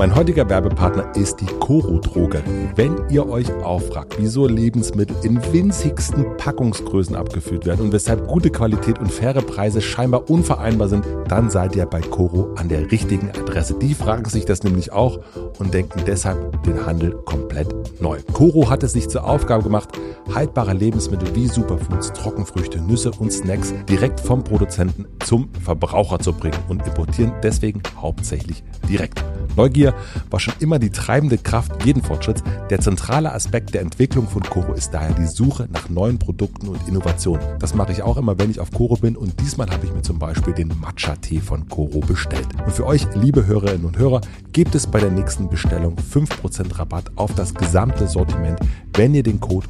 [0.00, 2.70] Mein heutiger Werbepartner ist die Coro Drogerie.
[2.74, 8.98] Wenn ihr euch auffragt, wieso Lebensmittel in winzigsten Packungsgrößen abgefüllt werden und weshalb gute Qualität
[8.98, 13.74] und faire Preise scheinbar unvereinbar sind, dann seid ihr bei Coro an der richtigen Adresse.
[13.74, 15.20] Die fragen sich das nämlich auch
[15.58, 17.68] und denken deshalb den Handel komplett
[18.00, 18.20] neu.
[18.32, 19.90] Coro hat es sich zur Aufgabe gemacht,
[20.34, 26.58] haltbare Lebensmittel wie Superfoods, Trockenfrüchte, Nüsse und Snacks direkt vom Produzenten zum Verbraucher zu bringen
[26.68, 29.24] und importieren deswegen hauptsächlich direkt.
[29.56, 29.94] Neugier
[30.30, 32.42] war schon immer die treibende Kraft jeden Fortschritts.
[32.70, 36.86] Der zentrale Aspekt der Entwicklung von Koro ist daher die Suche nach neuen Produkten und
[36.86, 37.44] Innovationen.
[37.58, 40.02] Das mache ich auch immer, wenn ich auf Koro bin und diesmal habe ich mir
[40.02, 42.46] zum Beispiel den Matcha-Tee von Koro bestellt.
[42.64, 44.20] Und für euch, liebe Hörerinnen und Hörer,
[44.52, 48.58] gibt es bei der nächsten Bestellung 5% Rabatt auf das gesamte Sortiment,
[48.94, 49.66] wenn ihr den Code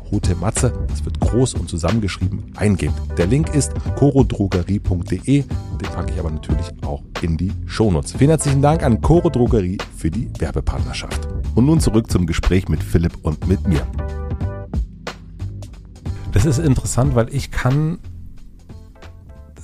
[0.50, 2.94] HOTEMATZE, das wird groß und zusammengeschrieben, eingebt.
[3.16, 8.14] Der Link ist corodrogerie.de, den packe ich aber natürlich auch in die Shownotes.
[8.14, 11.28] Vielen herzlichen Dank an Coro Drogerie für die Werbepartnerschaft.
[11.54, 13.86] Und nun zurück zum Gespräch mit Philipp und mit mir.
[16.32, 17.98] Das ist interessant, weil ich kann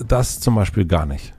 [0.07, 1.33] das zum Beispiel gar nicht.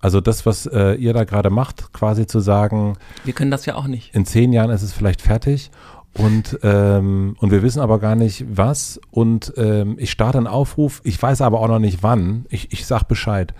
[0.00, 2.96] Also das, was äh, ihr da gerade macht, quasi zu sagen.
[3.24, 4.14] Wir können das ja auch nicht.
[4.14, 5.72] In zehn Jahren ist es vielleicht fertig
[6.18, 9.00] und, ähm, und wir wissen aber gar nicht was.
[9.10, 12.44] Und ähm, ich starte einen Aufruf, ich weiß aber auch noch nicht wann.
[12.50, 13.54] Ich, ich sag Bescheid.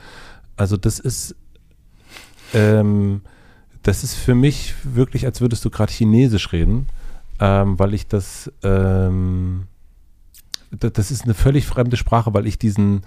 [0.56, 1.36] Also das ist,
[2.52, 3.22] ähm,
[3.84, 6.88] das ist für mich wirklich, als würdest du gerade Chinesisch reden,
[7.38, 9.68] ähm, weil ich das, ähm,
[10.72, 13.02] das ist eine völlig fremde Sprache, weil ich diesen,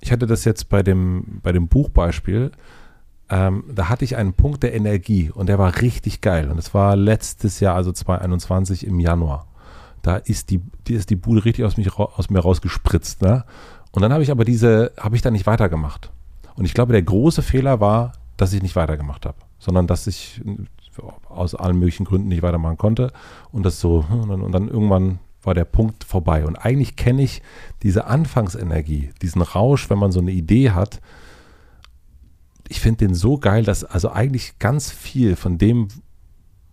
[0.00, 2.52] ich hatte das jetzt bei dem, bei dem Buchbeispiel,
[3.30, 6.50] ähm, da hatte ich einen Punkt der Energie und der war richtig geil.
[6.50, 9.46] Und das war letztes Jahr, also 2021 im Januar.
[10.02, 13.22] Da ist die, die ist die Bude richtig aus, mich, aus mir rausgespritzt.
[13.22, 13.44] Ne?
[13.92, 16.10] Und dann habe ich aber diese, habe ich da nicht weitergemacht.
[16.56, 20.42] Und ich glaube, der große Fehler war, dass ich nicht weitergemacht habe, sondern dass ich
[21.28, 23.12] aus allen möglichen Gründen nicht weitermachen konnte.
[23.50, 26.44] Und das so, und dann, und dann irgendwann war der Punkt vorbei.
[26.44, 27.42] Und eigentlich kenne ich
[27.82, 31.00] diese Anfangsenergie, diesen Rausch, wenn man so eine Idee hat.
[32.72, 35.88] Ich finde den so geil, dass also eigentlich ganz viel von dem,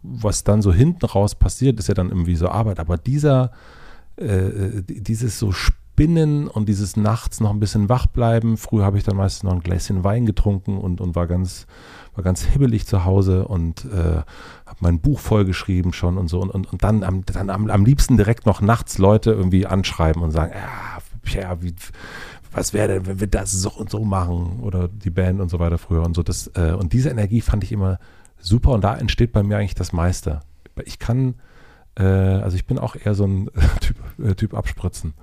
[0.01, 2.79] was dann so hinten raus passiert, ist ja dann irgendwie so Arbeit.
[2.79, 3.51] Aber dieser,
[4.15, 8.55] äh, dieses so Spinnen und dieses nachts noch ein bisschen wach bleiben.
[8.55, 11.67] Früher habe ich dann meistens noch ein Gläschen Wein getrunken und, und war ganz
[12.15, 14.23] war ganz hibbelig zu Hause und äh,
[14.65, 17.85] habe mein Buch vollgeschrieben schon und so und, und, und dann, am, dann am, am
[17.85, 21.73] liebsten direkt noch nachts Leute irgendwie anschreiben und sagen, ja, ja wie,
[22.51, 25.59] was wäre denn, wenn wir das so und so machen oder die Band und so
[25.59, 26.23] weiter früher und so.
[26.23, 27.99] Das, äh, und diese Energie fand ich immer
[28.39, 30.41] super und da entsteht bei mir eigentlich das meiste.
[30.85, 31.35] Ich kann,
[31.95, 33.49] äh, also ich bin auch eher so ein
[33.81, 35.13] Typ, äh, typ abspritzen.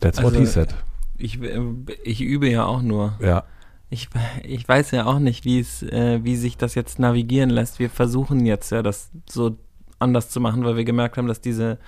[0.00, 0.74] That's also, what he said.
[1.18, 1.60] Ich, äh,
[2.02, 3.14] ich übe ja auch nur.
[3.20, 3.44] Ja.
[3.90, 4.08] Ich,
[4.44, 7.78] ich weiß ja auch nicht, wie es, äh, wie sich das jetzt navigieren lässt.
[7.78, 9.58] Wir versuchen jetzt ja, das so
[9.98, 11.78] anders zu machen, weil wir gemerkt haben, dass diese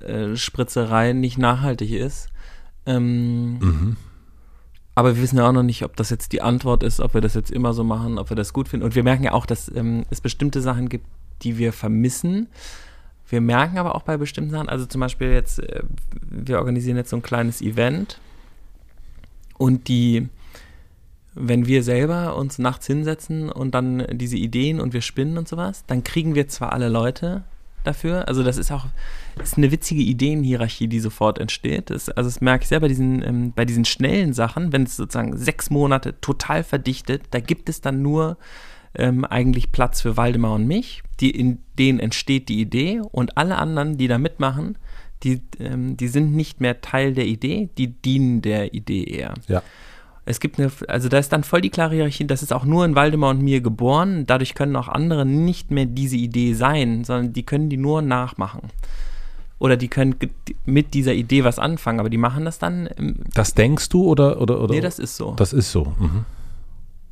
[0.00, 2.31] äh, Spritzerei nicht nachhaltig ist.
[2.86, 3.96] Ähm, mhm.
[4.94, 7.20] Aber wir wissen ja auch noch nicht, ob das jetzt die Antwort ist, ob wir
[7.20, 8.84] das jetzt immer so machen, ob wir das gut finden.
[8.84, 11.06] Und wir merken ja auch, dass ähm, es bestimmte Sachen gibt,
[11.42, 12.48] die wir vermissen.
[13.26, 15.82] Wir merken aber auch bei bestimmten Sachen, also zum Beispiel jetzt, äh,
[16.20, 18.20] wir organisieren jetzt so ein kleines Event
[19.56, 20.28] und die,
[21.34, 25.84] wenn wir selber uns nachts hinsetzen und dann diese Ideen und wir spinnen und sowas,
[25.86, 27.44] dann kriegen wir zwar alle Leute
[27.84, 28.86] dafür, also das ist auch
[29.42, 31.90] ist eine witzige Ideenhierarchie, die sofort entsteht.
[31.90, 34.96] Das, also das merke ich sehr bei diesen, ähm, bei diesen schnellen Sachen, wenn es
[34.96, 38.36] sozusagen sechs Monate total verdichtet, da gibt es dann nur
[38.94, 41.02] ähm, eigentlich Platz für Waldemar und mich.
[41.20, 44.76] Die, in denen entsteht die Idee und alle anderen, die da mitmachen,
[45.22, 49.34] die, ähm, die sind nicht mehr Teil der Idee, die dienen der Idee eher.
[49.48, 49.62] Ja.
[50.24, 52.84] Es gibt eine, also da ist dann voll die klare Hierarchie, das ist auch nur
[52.84, 57.32] in Waldemar und mir geboren, dadurch können auch andere nicht mehr diese Idee sein, sondern
[57.32, 58.70] die können die nur nachmachen.
[59.58, 60.16] Oder die können
[60.64, 62.88] mit dieser Idee was anfangen, aber die machen das dann.
[63.32, 64.74] das denkst du oder, oder, oder?
[64.74, 65.34] Nee, das ist so.
[65.36, 65.92] Das ist so.
[65.98, 66.24] Mhm.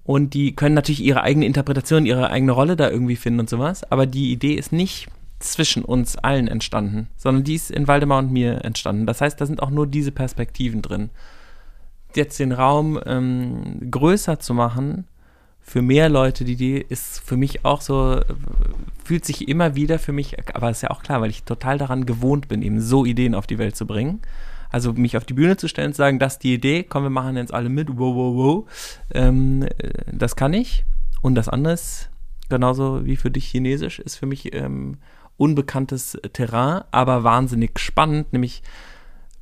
[0.02, 3.88] Und die können natürlich ihre eigene Interpretation, ihre eigene Rolle da irgendwie finden und sowas.
[3.92, 8.32] Aber die Idee ist nicht zwischen uns allen entstanden, sondern die ist in Waldemar und
[8.32, 9.06] mir entstanden.
[9.06, 11.10] Das heißt, da sind auch nur diese Perspektiven drin.
[12.14, 15.06] Jetzt den Raum ähm, größer zu machen,
[15.70, 18.20] für mehr Leute die Idee ist für mich auch so,
[19.04, 22.06] fühlt sich immer wieder für mich, aber ist ja auch klar, weil ich total daran
[22.06, 24.20] gewohnt bin, eben so Ideen auf die Welt zu bringen.
[24.70, 27.04] Also mich auf die Bühne zu stellen und zu sagen, das ist die Idee, komm,
[27.04, 28.64] wir machen jetzt alle mit, wow, wow, wow.
[29.12, 29.66] Ähm,
[30.10, 30.84] das kann ich.
[31.22, 32.10] Und das andere ist,
[32.48, 34.98] genauso wie für dich Chinesisch, ist für mich ähm,
[35.36, 38.62] unbekanntes Terrain, aber wahnsinnig spannend, nämlich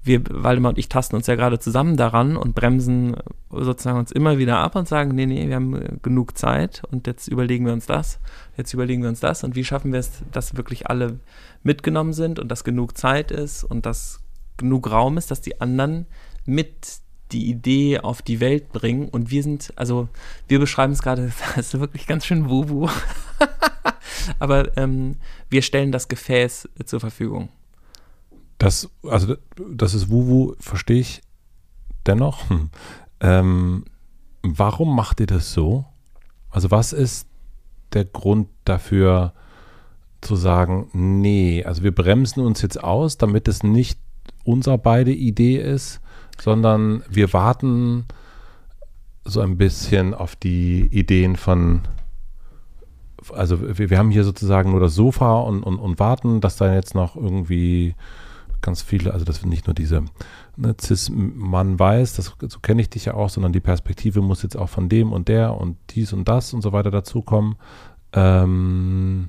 [0.02, 3.16] wir, Waldemar und ich tasten uns ja gerade zusammen daran und bremsen
[3.50, 7.28] sozusagen uns immer wieder ab und sagen, nee, nee, wir haben genug Zeit und jetzt
[7.28, 8.20] überlegen wir uns das,
[8.56, 11.20] jetzt überlegen wir uns das und wie schaffen wir es, dass wirklich alle
[11.62, 14.20] mitgenommen sind und dass genug Zeit ist und dass
[14.56, 16.06] genug Raum ist, dass die anderen
[16.44, 17.00] mit
[17.32, 20.08] die Idee auf die Welt bringen und wir sind, also
[20.46, 22.88] wir beschreiben es gerade, das ist wirklich ganz schön wuhu,
[24.38, 25.16] aber ähm,
[25.50, 27.50] wir stellen das Gefäß zur Verfügung.
[28.58, 29.36] Das, also
[29.70, 31.22] das ist Wuwu, verstehe ich
[32.06, 32.48] dennoch.
[32.50, 32.70] Hm.
[33.20, 33.84] Ähm,
[34.42, 35.84] warum macht ihr das so?
[36.50, 37.26] Also was ist
[37.92, 39.32] der Grund dafür
[40.20, 43.98] zu sagen, nee, also wir bremsen uns jetzt aus, damit es nicht
[44.44, 46.00] unser beide Idee ist,
[46.40, 48.06] sondern wir warten
[49.24, 51.82] so ein bisschen auf die Ideen von,
[53.32, 56.74] also wir, wir haben hier sozusagen nur das Sofa und, und, und warten, dass da
[56.74, 57.94] jetzt noch irgendwie
[58.60, 60.04] ganz viele, also das nicht nur diese
[60.56, 64.56] ne, Cis-Mann weiß, das, so kenne ich dich ja auch, sondern die Perspektive muss jetzt
[64.56, 67.56] auch von dem und der und dies und das und so weiter dazukommen.
[68.12, 69.28] Ähm,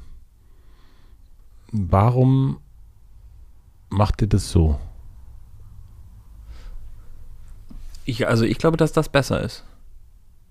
[1.71, 2.57] warum
[3.89, 4.79] macht ihr das so?
[8.05, 9.63] Ich, also ich glaube, dass das besser ist.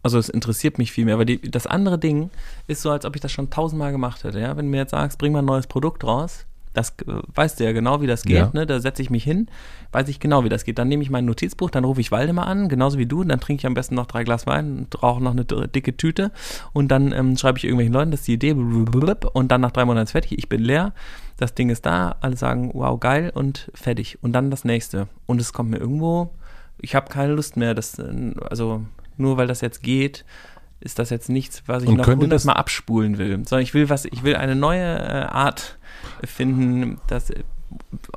[0.02, 2.30] Also es interessiert mich viel mehr, aber die, das andere Ding
[2.68, 4.38] ist so, als ob ich das schon tausendmal gemacht hätte.
[4.38, 4.56] Ja?
[4.56, 7.64] Wenn du mir jetzt sagst, bring mal ein neues Produkt raus, das äh, weißt du
[7.64, 8.36] ja genau, wie das geht.
[8.36, 8.50] Ja.
[8.52, 8.66] Ne?
[8.66, 9.48] Da setze ich mich hin,
[9.92, 10.78] weiß ich genau, wie das geht.
[10.78, 13.20] Dann nehme ich mein Notizbuch, dann rufe ich Waldemar an, genauso wie du.
[13.20, 15.96] Und dann trinke ich am besten noch drei Glas Wein und rauche noch eine dicke
[15.96, 16.30] Tüte.
[16.72, 18.52] Und dann ähm, schreibe ich irgendwelchen Leuten, das ist die Idee.
[18.52, 20.38] Und dann nach drei Monaten ist fertig.
[20.38, 20.92] Ich bin leer.
[21.36, 22.16] Das Ding ist da.
[22.20, 24.18] Alle sagen, wow, geil und fertig.
[24.22, 25.08] Und dann das nächste.
[25.26, 26.30] Und es kommt mir irgendwo,
[26.80, 27.74] ich habe keine Lust mehr.
[27.74, 28.82] Das, äh, also
[29.16, 30.24] nur weil das jetzt geht,
[30.80, 33.30] ist das jetzt nichts, was ich und noch hundertmal abspulen will.
[33.46, 35.78] Sondern ich will was, ich will eine neue äh, Art
[36.24, 37.42] finden, das äh,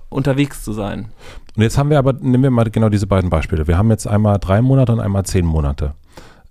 [0.10, 1.10] unterwegs zu sein.
[1.56, 3.68] Und jetzt haben wir aber, nehmen wir mal genau diese beiden Beispiele.
[3.68, 5.96] Wir haben jetzt einmal drei Monate und einmal zehn Monate.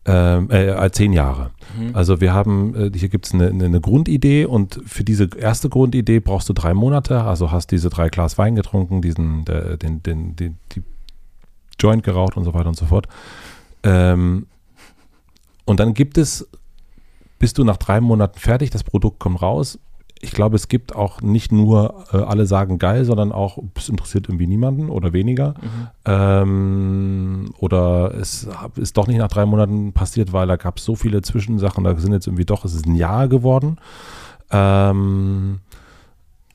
[0.06, 1.50] Ähm, äh, äh, zehn Jahre.
[1.78, 1.94] Mhm.
[1.94, 6.20] Also wir haben, äh, hier gibt es eine, eine, Grundidee und für diese erste Grundidee
[6.20, 10.58] brauchst du drei Monate, also hast diese drei Glas Wein getrunken, diesen, den, den, den,
[10.72, 10.82] die
[11.78, 13.08] Joint geraucht und so weiter und so fort.
[13.82, 14.46] Ähm,
[15.70, 16.48] und dann gibt es,
[17.38, 19.78] bist du nach drei Monaten fertig, das Produkt kommt raus,
[20.22, 24.28] ich glaube, es gibt auch nicht nur äh, alle sagen geil, sondern auch, es interessiert
[24.28, 25.54] irgendwie niemanden oder weniger.
[25.60, 25.88] Mhm.
[26.04, 30.96] Ähm, oder es ist doch nicht nach drei Monaten passiert, weil da gab es so
[30.96, 33.78] viele Zwischensachen, da sind jetzt irgendwie doch, es ist ein Jahr geworden.
[34.50, 35.60] Ähm,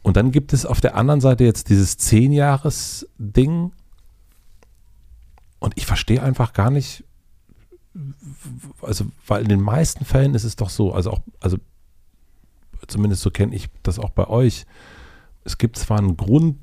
[0.03, 3.71] und dann gibt es auf der anderen Seite jetzt dieses Zehn-Jahres-Ding.
[5.59, 7.05] Und ich verstehe einfach gar nicht,
[8.81, 11.57] also, weil in den meisten Fällen ist es doch so, also auch, also
[12.87, 14.65] zumindest so kenne ich das auch bei euch.
[15.43, 16.57] Es gibt zwar einen Grund,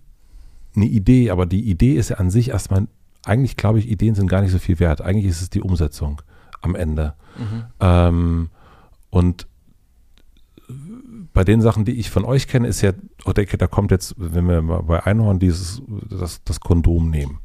[0.75, 2.87] eine Idee, aber die Idee ist ja an sich erstmal,
[3.25, 5.01] eigentlich glaube ich, Ideen sind gar nicht so viel wert.
[5.01, 6.23] Eigentlich ist es die Umsetzung
[6.61, 7.15] am Ende.
[7.39, 7.65] Mhm.
[7.81, 8.51] Ähm,
[9.11, 9.47] und
[11.33, 12.93] bei den Sachen, die ich von euch kenne, ist ja,
[13.25, 17.39] oder da kommt jetzt, wenn wir mal bei Einhorn dieses, das, das Kondom nehmen.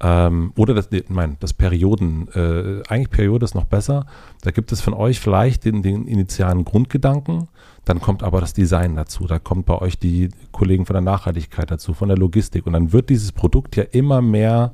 [0.00, 4.06] Ähm, oder das, nein, das Perioden, äh, eigentlich Periode ist noch besser.
[4.42, 7.48] Da gibt es von euch vielleicht den, den initialen Grundgedanken,
[7.84, 11.70] dann kommt aber das Design dazu, da kommt bei euch die Kollegen von der Nachhaltigkeit
[11.70, 14.72] dazu, von der Logistik und dann wird dieses Produkt ja immer mehr,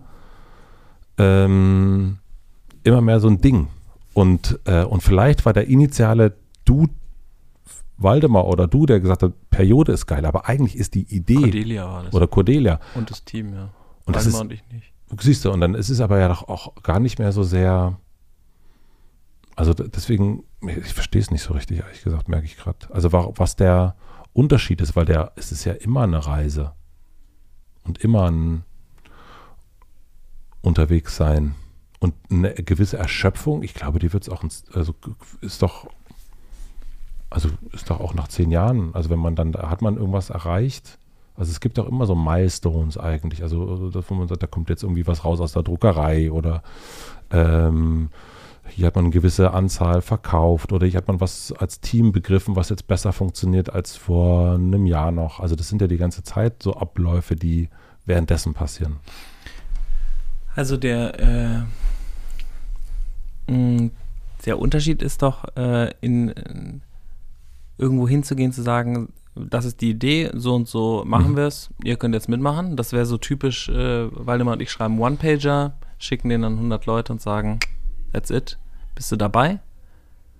[1.16, 2.18] ähm,
[2.82, 3.68] immer mehr so ein Ding.
[4.12, 6.34] Und, äh, und vielleicht war der initiale
[6.66, 6.87] Du
[7.96, 11.87] Waldemar oder du, der gesagt hat, Periode ist geil, aber eigentlich ist die Idee Cordelia
[11.87, 12.14] war das.
[12.14, 13.70] oder Cordelia und das Team, ja.
[14.04, 14.93] Und Waldemar das ist, und ich nicht.
[15.21, 17.99] Siehst du, und dann ist es aber ja doch auch gar nicht mehr so sehr.
[19.57, 22.93] Also deswegen, ich verstehe es nicht so richtig, ehrlich gesagt, merke ich gerade.
[22.93, 23.95] Also was der
[24.33, 26.73] Unterschied ist, weil der, es ist ja immer eine Reise
[27.85, 28.64] und immer ein
[30.61, 31.55] unterwegs sein
[32.01, 33.62] und eine gewisse Erschöpfung.
[33.62, 34.95] Ich glaube, die wird es auch, also
[35.40, 35.87] ist doch,
[37.31, 40.31] also ist doch auch nach zehn Jahren, also wenn man dann, da hat man irgendwas
[40.31, 40.99] erreicht,
[41.37, 43.42] also es gibt auch immer so Milestones eigentlich.
[43.42, 46.62] Also wo man sagt, da kommt jetzt irgendwie was raus aus der Druckerei oder
[47.31, 48.11] ähm,
[48.68, 52.57] hier hat man eine gewisse Anzahl verkauft oder hier hat man was als Team begriffen,
[52.57, 55.40] was jetzt besser funktioniert als vor einem Jahr noch.
[55.40, 57.68] Also das sind ja die ganze Zeit so Abläufe, die
[58.07, 58.97] währenddessen passieren.
[60.55, 61.66] Also der
[63.49, 63.90] äh,
[64.47, 66.81] der Unterschied ist doch, äh, in
[67.77, 71.37] irgendwo hinzugehen, zu sagen, das ist die Idee, so und so machen Mhm.
[71.37, 72.77] wir es, ihr könnt jetzt mitmachen.
[72.77, 77.12] Das wäre so typisch, äh, Waldemar und ich schreiben One-Pager, schicken den an 100 Leute
[77.12, 77.59] und sagen,
[78.12, 78.59] that's it,
[78.94, 79.59] bist du dabei?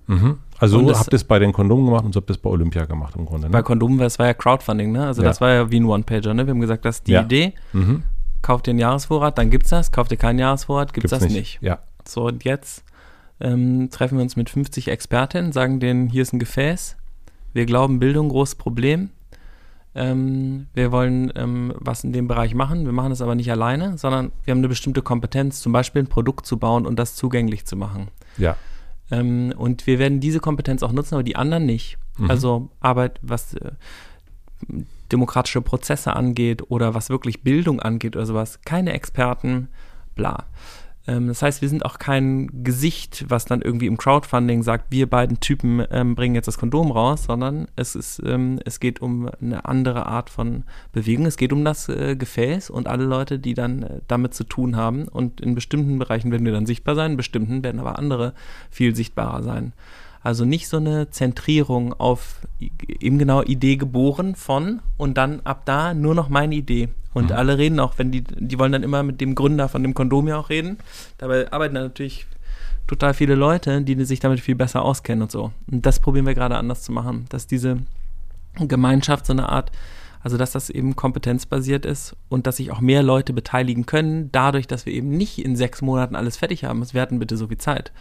[0.07, 0.39] Mhm.
[0.59, 2.39] Also Und es- habt ihr es bei den Kondomen gemacht und so habt ihr es
[2.39, 3.47] bei Olympia gemacht im Grunde.
[3.47, 3.51] Ne?
[3.53, 5.07] Bei Kondomen, das war ja Crowdfunding, ne?
[5.07, 5.29] Also Ja.
[5.29, 6.47] das war ja wie ein One-Pager, ne?
[6.47, 7.23] Wir haben gesagt, das ist die Ja.
[7.23, 8.03] Idee, mhm.
[8.43, 11.59] kauft ihr einen Jahresvorrat, dann gibt's das, kauft ihr keinen Jahresvorrat, gibt's, Gibt's das nicht.
[11.63, 11.79] Ja.
[12.07, 12.85] So, und jetzt
[13.41, 16.97] ähm, treffen wir uns mit 50 Expertinnen, sagen denen, hier ist ein Gefäß.
[17.55, 19.11] Wir glauben, Bildung, großes Problem.
[19.95, 22.85] Ähm, wir wollen ähm, was in dem Bereich machen.
[22.85, 26.09] Wir machen es aber nicht alleine, sondern wir haben eine bestimmte Kompetenz, zum Beispiel ein
[26.09, 28.09] Produkt zu bauen und das zugänglich zu machen.
[28.37, 28.57] Ja.
[29.11, 31.97] Ähm, und wir werden diese Kompetenz auch nutzen, aber die anderen nicht.
[32.19, 32.31] Mhm.
[32.31, 33.71] Also Arbeit, was äh,
[35.13, 38.61] demokratische Prozesse angeht oder was wirklich Bildung angeht oder sowas.
[38.65, 39.69] Keine Experten,
[40.17, 40.47] bla.
[41.07, 45.09] Ähm, das heißt, wir sind auch kein Gesicht, was dann irgendwie im Crowdfunding sagt, wir
[45.09, 49.29] beiden Typen ähm, bringen jetzt das Kondom raus, sondern es ist, ähm, es geht um
[49.41, 51.27] eine andere Art von Bewegung.
[51.27, 54.77] Es geht um das äh, Gefäß und alle Leute, die dann äh, damit zu tun
[54.77, 55.09] haben.
[55.09, 58.35] Und in bestimmten Bereichen werden wir dann sichtbar sein, in bestimmten werden aber andere
[58.71, 59.73] viel sichtbarer sein.
[60.25, 65.93] Also nicht so eine Zentrierung auf eben genau Idee geboren von und dann ab da
[65.93, 66.89] nur noch meine Idee.
[67.13, 67.37] Und Mhm.
[67.37, 70.27] alle reden auch, wenn die, die wollen dann immer mit dem Gründer von dem Kondom
[70.27, 70.79] ja auch reden.
[71.19, 72.27] Dabei arbeiten da natürlich
[72.87, 75.53] total viele Leute, die sich damit viel besser auskennen und so.
[75.71, 77.79] Und das probieren wir gerade anders zu machen, dass diese
[78.59, 79.73] Gemeinschaft so eine Art,
[80.23, 84.67] also dass das eben kompetenzbasiert ist und dass sich auch mehr Leute beteiligen können, dadurch,
[84.67, 86.83] dass wir eben nicht in sechs Monaten alles fertig haben.
[86.93, 87.93] Wir hatten bitte so viel Zeit.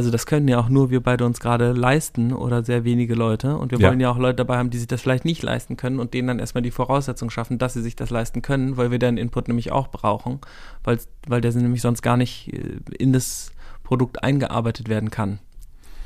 [0.00, 3.58] Also das können ja auch nur wir beide uns gerade leisten oder sehr wenige Leute.
[3.58, 3.90] Und wir Ja.
[3.90, 6.26] wollen ja auch Leute dabei haben, die sich das vielleicht nicht leisten können und denen
[6.26, 9.48] dann erstmal die Voraussetzung schaffen, dass sie sich das leisten können, weil wir deren Input
[9.48, 10.38] nämlich auch brauchen,
[10.84, 13.52] weil, weil der nämlich sonst gar nicht äh, in das
[13.84, 15.38] Produkt eingearbeitet werden kann.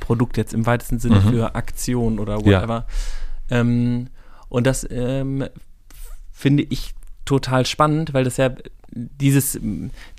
[0.00, 1.28] Produkt jetzt im weitesten Sinne Mhm.
[1.30, 2.44] für Aktion oder Ja.
[2.62, 2.87] whatever.
[3.48, 4.09] Ähm,
[4.48, 5.44] und das ähm,
[6.33, 6.94] finde ich
[7.25, 8.51] total spannend, weil das ja
[8.95, 9.59] dieses,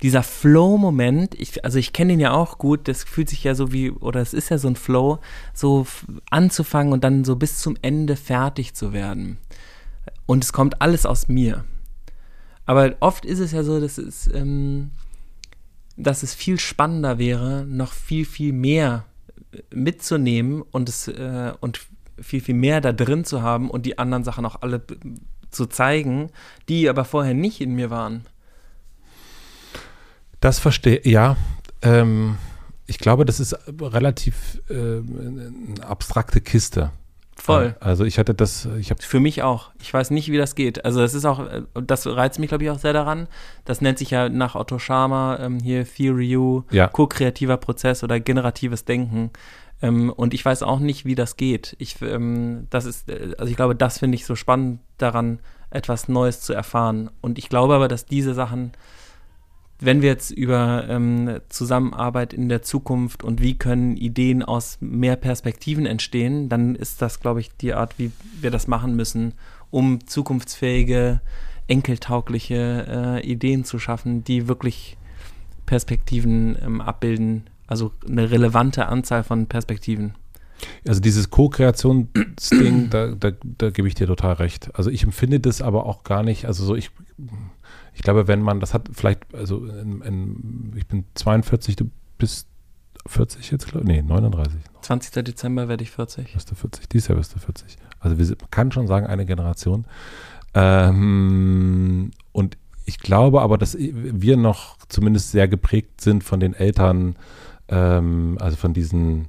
[0.02, 3.72] dieser Flow-Moment, ich, also ich kenne den ja auch gut, das fühlt sich ja so
[3.72, 5.18] wie, oder es ist ja so ein Flow,
[5.54, 5.86] so
[6.30, 9.38] anzufangen und dann so bis zum Ende fertig zu werden.
[10.26, 11.64] Und es kommt alles aus mir.
[12.66, 14.90] Aber oft ist es ja so, dass es, ähm,
[15.96, 19.04] dass es viel spannender wäre, noch viel, viel mehr
[19.52, 21.86] äh, mitzunehmen und es äh, und
[22.20, 24.82] viel, viel mehr da drin zu haben und die anderen Sachen auch alle
[25.56, 26.30] zu zeigen,
[26.68, 28.24] die aber vorher nicht in mir waren.
[30.40, 31.36] Das verstehe, ja.
[31.82, 32.38] Ähm,
[32.86, 36.90] ich glaube, das ist relativ äh, eine abstrakte Kiste.
[37.38, 37.76] Voll.
[37.80, 39.70] Also ich hatte das, ich habe Für mich auch.
[39.80, 40.84] Ich weiß nicht, wie das geht.
[40.84, 43.28] Also das ist auch, äh, das reizt mich, glaube ich, auch sehr daran.
[43.64, 46.88] Das nennt sich ja nach Otto Schama ähm, hier Theory U, Ja.
[46.88, 49.30] ko-kreativer Prozess oder generatives Denken.
[49.82, 51.76] Ähm, und ich weiß auch nicht, wie das geht.
[51.78, 56.08] Ich, ähm, das ist, äh, also ich glaube, das finde ich so spannend daran, etwas
[56.08, 57.10] Neues zu erfahren.
[57.20, 58.72] Und ich glaube aber, dass diese Sachen,
[59.78, 65.16] wenn wir jetzt über ähm, Zusammenarbeit in der Zukunft und wie können Ideen aus mehr
[65.16, 69.34] Perspektiven entstehen, dann ist das, glaube ich, die Art, wie wir das machen müssen,
[69.70, 71.20] um zukunftsfähige,
[71.66, 74.96] enkeltaugliche äh, Ideen zu schaffen, die wirklich
[75.66, 80.14] Perspektiven ähm, abbilden, also eine relevante Anzahl von Perspektiven.
[80.88, 84.70] Also dieses Co-Kreationsding, da, da, da gebe ich dir total recht.
[84.74, 86.90] Also ich empfinde das aber auch gar nicht, also so ich,
[87.94, 92.48] ich glaube, wenn man, das hat vielleicht, also in, in, ich bin 42, du bist
[93.06, 94.58] 40 jetzt, glaube ich, nee, 39.
[94.82, 95.24] 20.
[95.24, 96.32] Dezember werde ich 40.
[96.32, 96.88] Bist du 40?
[96.88, 97.76] Dieses Jahr bist du 40.
[98.00, 99.84] Also wir man kann schon sagen, eine Generation.
[100.54, 107.16] Ähm, und ich glaube aber, dass wir noch zumindest sehr geprägt sind von den Eltern,
[107.68, 109.28] ähm, also von diesen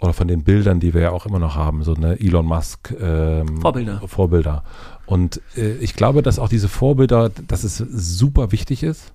[0.00, 2.94] oder von den Bildern, die wir ja auch immer noch haben, so eine Elon Musk
[3.00, 4.00] ähm, Vorbilder.
[4.06, 4.64] Vorbilder.
[5.06, 9.12] Und äh, ich glaube, dass auch diese Vorbilder, dass es super wichtig ist,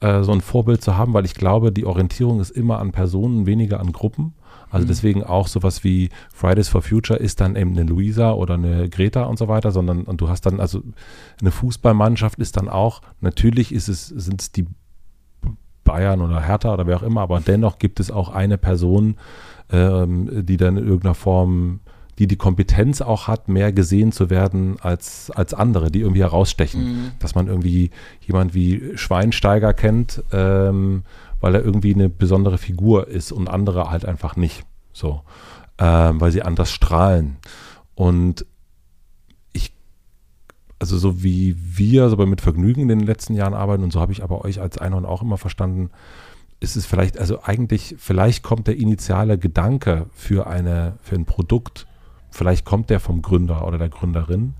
[0.00, 3.46] äh, so ein Vorbild zu haben, weil ich glaube, die Orientierung ist immer an Personen,
[3.46, 4.34] weniger an Gruppen.
[4.70, 4.88] Also Mhm.
[4.88, 9.24] deswegen auch sowas wie Fridays for Future ist dann eben eine Luisa oder eine Greta
[9.24, 10.82] und so weiter, sondern und du hast dann also
[11.40, 14.66] eine Fußballmannschaft ist dann auch, natürlich ist es, sind es die
[15.84, 19.16] Bayern oder Hertha oder wer auch immer, aber dennoch gibt es auch eine Person,
[19.72, 21.80] ähm, die dann in irgendeiner Form,
[22.18, 26.84] die die Kompetenz auch hat, mehr gesehen zu werden als, als andere, die irgendwie herausstechen.
[26.84, 27.10] Mhm.
[27.18, 31.02] Dass man irgendwie jemand wie Schweinsteiger kennt, ähm,
[31.40, 34.64] weil er irgendwie eine besondere Figur ist und andere halt einfach nicht.
[34.92, 35.22] So,
[35.78, 37.38] ähm, weil sie anders strahlen.
[37.94, 38.44] Und
[40.80, 44.12] also so wie wir bei mit Vergnügen in den letzten Jahren arbeiten und so habe
[44.12, 45.90] ich aber euch als Einhorn auch immer verstanden,
[46.58, 51.86] ist es vielleicht, also eigentlich, vielleicht kommt der initiale Gedanke für eine, für ein Produkt,
[52.30, 54.54] vielleicht kommt der vom Gründer oder der Gründerin,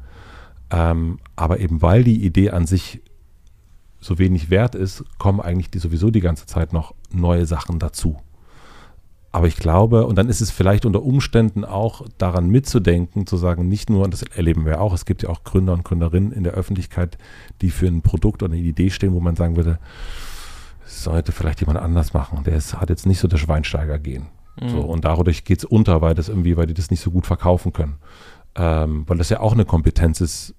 [0.70, 3.02] ähm, aber eben weil die Idee an sich
[3.98, 8.18] so wenig wert ist, kommen eigentlich die sowieso die ganze Zeit noch neue Sachen dazu.
[9.32, 13.68] Aber ich glaube, und dann ist es vielleicht unter Umständen auch daran mitzudenken, zu sagen,
[13.68, 16.42] nicht nur, und das erleben wir auch, es gibt ja auch Gründer und Gründerinnen in
[16.42, 17.16] der Öffentlichkeit,
[17.60, 19.78] die für ein Produkt oder eine Idee stehen, wo man sagen würde,
[20.82, 22.42] das sollte vielleicht jemand anders machen.
[22.42, 24.26] Der ist, hat jetzt nicht so das Schweinsteiger gehen.
[24.60, 24.68] Mhm.
[24.70, 27.26] So, und dadurch geht es unter, weil das irgendwie, weil die das nicht so gut
[27.26, 27.98] verkaufen können.
[28.56, 30.56] Ähm, weil das ja auch eine Kompetenz ist,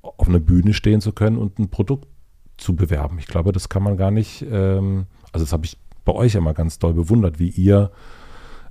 [0.00, 2.08] auf einer Bühne stehen zu können und ein Produkt
[2.56, 3.18] zu bewerben.
[3.18, 6.54] Ich glaube, das kann man gar nicht, ähm, also das habe ich bei euch immer
[6.54, 7.90] ganz doll bewundert, wie ihr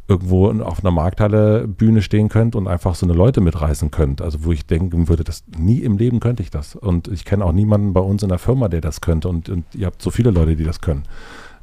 [0.08, 4.22] irgendwo auf einer Markthalle Bühne stehen könnt und einfach so eine Leute mitreißen könnt.
[4.22, 6.76] Also wo ich denken würde, das nie im Leben könnte ich das.
[6.76, 9.30] Und ich kenne auch niemanden bei uns in der Firma, der das könnte.
[9.30, 11.04] Und, und ihr habt so viele Leute, die das können.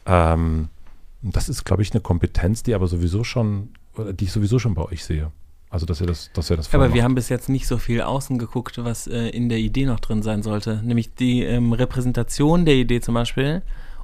[0.07, 0.69] Ähm,
[1.23, 4.83] das ist, glaube ich, eine Kompetenz, die aber sowieso schon, die ich sowieso schon bei
[4.83, 5.31] euch sehe.
[5.71, 6.75] Also dass ihr das, dass ihr das.
[6.75, 6.95] Aber macht.
[6.95, 10.01] wir haben bis jetzt nicht so viel außen geguckt, was äh, in der Idee noch
[10.01, 10.83] drin sein sollte.
[10.85, 13.63] Nämlich die ähm, Repräsentation der Idee zum Beispiel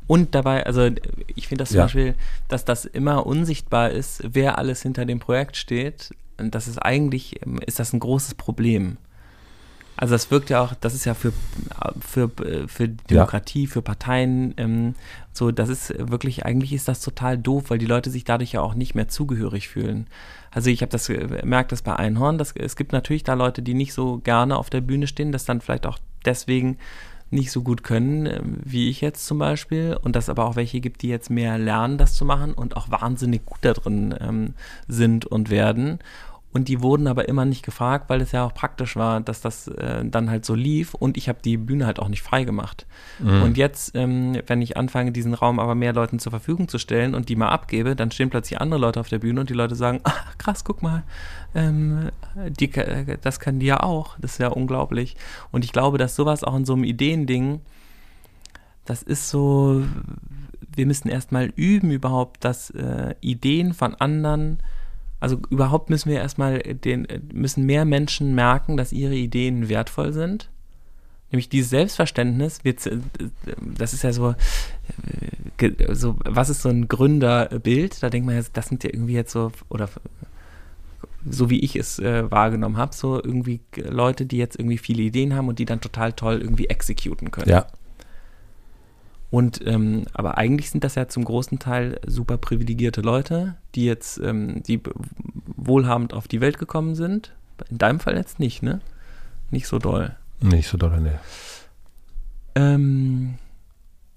[0.09, 0.88] und dabei, also
[1.36, 1.84] ich finde das zum ja.
[1.84, 2.14] Beispiel,
[2.48, 6.11] dass das immer unsichtbar ist, wer alles hinter dem Projekt steht.
[6.38, 8.96] Und das ist eigentlich, ist das ein großes Problem.
[9.96, 11.32] Also das wirkt ja auch, das ist ja für,
[12.00, 12.30] für,
[12.68, 13.70] für Demokratie, ja.
[13.70, 14.94] für Parteien ähm,
[15.32, 18.61] so, das ist wirklich, eigentlich ist das total doof, weil die Leute sich dadurch ja
[18.61, 20.06] auch nicht mehr zugehörig fühlen.
[20.50, 21.09] Also ich habe das
[21.42, 24.70] merkt das bei Einhorn, dass, es gibt natürlich da Leute, die nicht so gerne auf
[24.70, 26.78] der Bühne stehen, das dann vielleicht auch deswegen
[27.31, 30.81] nicht so gut können, ähm, wie ich jetzt zum Beispiel, und dass aber auch welche
[30.81, 34.55] gibt, die jetzt mehr lernen, das zu machen und auch wahnsinnig gut da drin ähm,
[34.87, 35.99] sind und werden.
[36.59, 39.68] Und die wurden aber immer nicht gefragt, weil es ja auch praktisch war, dass das
[39.68, 42.84] äh, dann halt so lief und ich habe die Bühne halt auch nicht frei gemacht.
[43.20, 43.42] Mhm.
[43.42, 47.14] Und jetzt, ähm, wenn ich anfange, diesen Raum aber mehr Leuten zur Verfügung zu stellen
[47.14, 49.76] und die mal abgebe, dann stehen plötzlich andere Leute auf der Bühne und die Leute
[49.76, 51.04] sagen, ach krass, guck mal,
[51.54, 52.11] ähm,
[52.59, 52.68] die,
[53.22, 54.18] das kann die ja auch.
[54.18, 55.14] Das ist ja unglaublich.
[55.52, 57.61] Und ich glaube, dass sowas auch in so einem Ideending,
[58.84, 59.84] das ist so,
[60.74, 64.59] wir müssen erstmal üben überhaupt, dass äh, Ideen von anderen
[65.20, 70.50] also überhaupt müssen wir erstmal den, müssen mehr Menschen merken, dass ihre Ideen wertvoll sind.
[71.30, 72.88] Nämlich dieses Selbstverständnis, wird,
[73.60, 74.30] das ist ja so,
[75.60, 78.02] äh, so, was ist so ein Gründerbild?
[78.02, 79.90] Da denkt man ja, das sind ja irgendwie jetzt so, oder
[81.28, 85.34] so wie ich es äh, wahrgenommen habe, so irgendwie Leute, die jetzt irgendwie viele Ideen
[85.34, 87.50] haben und die dann total toll irgendwie exekuten können.
[87.50, 87.66] Ja.
[89.31, 94.18] Und ähm, aber eigentlich sind das ja zum großen Teil super privilegierte Leute, die jetzt,
[94.18, 94.81] ähm, die
[95.57, 97.35] wohlhabend auf die Welt gekommen sind.
[97.68, 98.81] In deinem Fall jetzt nicht, ne?
[99.51, 100.16] Nicht so doll.
[100.41, 101.18] Nicht so doll, ne.
[102.55, 103.35] Ähm,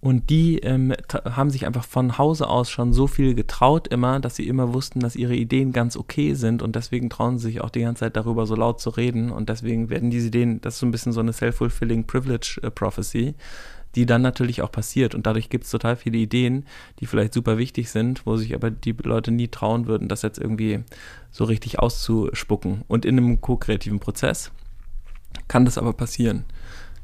[0.01, 0.93] und die ähm,
[1.26, 4.99] haben sich einfach von Hause aus schon so viel getraut immer, dass sie immer wussten,
[4.99, 8.16] dass ihre Ideen ganz okay sind und deswegen trauen sie sich auch die ganze Zeit
[8.16, 11.12] darüber so laut zu reden und deswegen werden diese Ideen, das ist so ein bisschen
[11.12, 13.36] so eine self-fulfilling privilege äh, prophecy,
[13.95, 15.15] die dann natürlich auch passiert.
[15.15, 16.65] Und dadurch gibt es total viele Ideen,
[16.99, 20.39] die vielleicht super wichtig sind, wo sich aber die Leute nie trauen würden, das jetzt
[20.39, 20.83] irgendwie
[21.31, 22.83] so richtig auszuspucken.
[22.87, 24.51] Und in einem ko-kreativen Prozess
[25.47, 26.45] kann das aber passieren,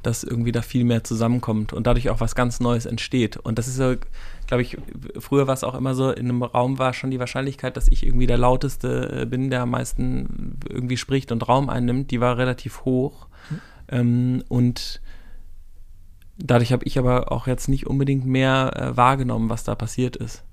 [0.03, 3.37] dass irgendwie da viel mehr zusammenkommt und dadurch auch was ganz Neues entsteht.
[3.37, 3.95] Und das ist ja,
[4.47, 4.77] glaube ich,
[5.17, 8.05] früher war es auch immer so, in einem Raum war schon die Wahrscheinlichkeit, dass ich
[8.05, 12.37] irgendwie der lauteste äh, bin, der am meisten irgendwie spricht und Raum einnimmt, die war
[12.37, 13.27] relativ hoch.
[13.49, 13.61] Mhm.
[13.89, 15.01] Ähm, und
[16.37, 20.43] Dadurch habe ich aber auch jetzt nicht unbedingt mehr äh, wahrgenommen, was da passiert ist.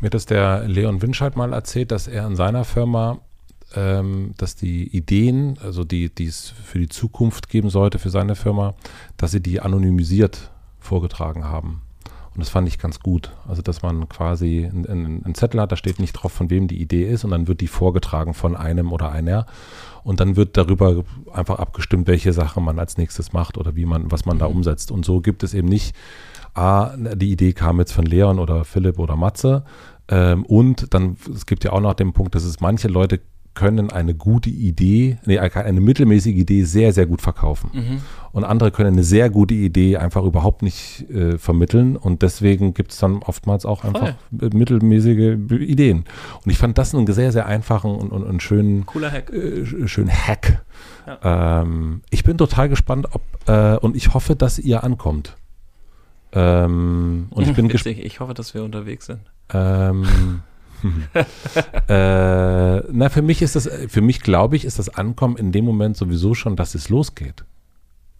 [0.00, 3.18] Mir hat das der Leon Winscheid mal erzählt, dass er in seiner Firma,
[3.74, 8.34] ähm, dass die Ideen, also die, die es für die Zukunft geben sollte für seine
[8.34, 8.74] Firma,
[9.16, 10.50] dass sie die anonymisiert
[10.80, 11.82] vorgetragen haben.
[12.34, 13.30] Und das fand ich ganz gut.
[13.46, 16.80] Also, dass man quasi einen, einen Zettel hat, da steht nicht drauf, von wem die
[16.80, 19.46] Idee ist, und dann wird die vorgetragen von einem oder einer.
[20.02, 24.10] Und dann wird darüber einfach abgestimmt, welche Sachen man als nächstes macht oder wie man,
[24.10, 24.40] was man mhm.
[24.40, 24.90] da umsetzt.
[24.90, 25.94] Und so gibt es eben nicht,
[26.54, 29.64] ah, die Idee kam jetzt von Leon oder Philipp oder Matze.
[30.08, 33.20] Ähm, und dann, es gibt ja auch noch den Punkt, dass es manche Leute
[33.54, 37.70] können eine gute Idee, nee, eine mittelmäßige Idee sehr, sehr gut verkaufen.
[37.72, 38.00] Mhm.
[38.32, 41.96] Und andere können eine sehr gute Idee einfach überhaupt nicht äh, vermitteln.
[41.96, 44.50] Und deswegen gibt es dann oftmals auch einfach Voll.
[44.54, 46.04] mittelmäßige Ideen.
[46.44, 49.30] Und ich fand das einen sehr, sehr einfachen und, und, und schönen Cooler Hack.
[49.30, 50.64] Äh, schönen Hack.
[51.06, 51.62] Ja.
[51.62, 55.36] Ähm, ich bin total gespannt, ob äh, und ich hoffe, dass ihr ankommt.
[56.32, 57.98] Ähm, und ich bin gespannt.
[57.98, 59.20] Ich hoffe, dass wir unterwegs sind.
[59.52, 60.42] Ähm,
[61.88, 65.64] äh, na, für mich ist das, für mich glaube ich, ist das Ankommen in dem
[65.64, 67.44] Moment sowieso schon, dass es losgeht.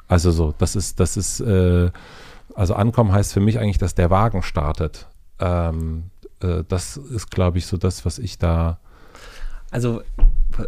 [0.08, 1.90] Also so, das ist, das ist, äh,
[2.54, 5.08] also Ankommen heißt für mich eigentlich, dass der Wagen startet.
[5.40, 6.04] ähm,
[6.42, 8.78] äh, das ist, glaube ich, so das, was ich da.
[9.70, 10.02] Also,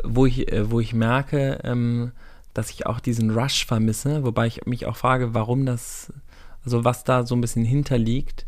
[0.03, 2.13] wo ich, äh, wo ich merke, ähm,
[2.55, 6.13] dass ich auch diesen Rush vermisse, wobei ich mich auch frage, warum das,
[6.65, 8.45] also was da so ein bisschen hinterliegt.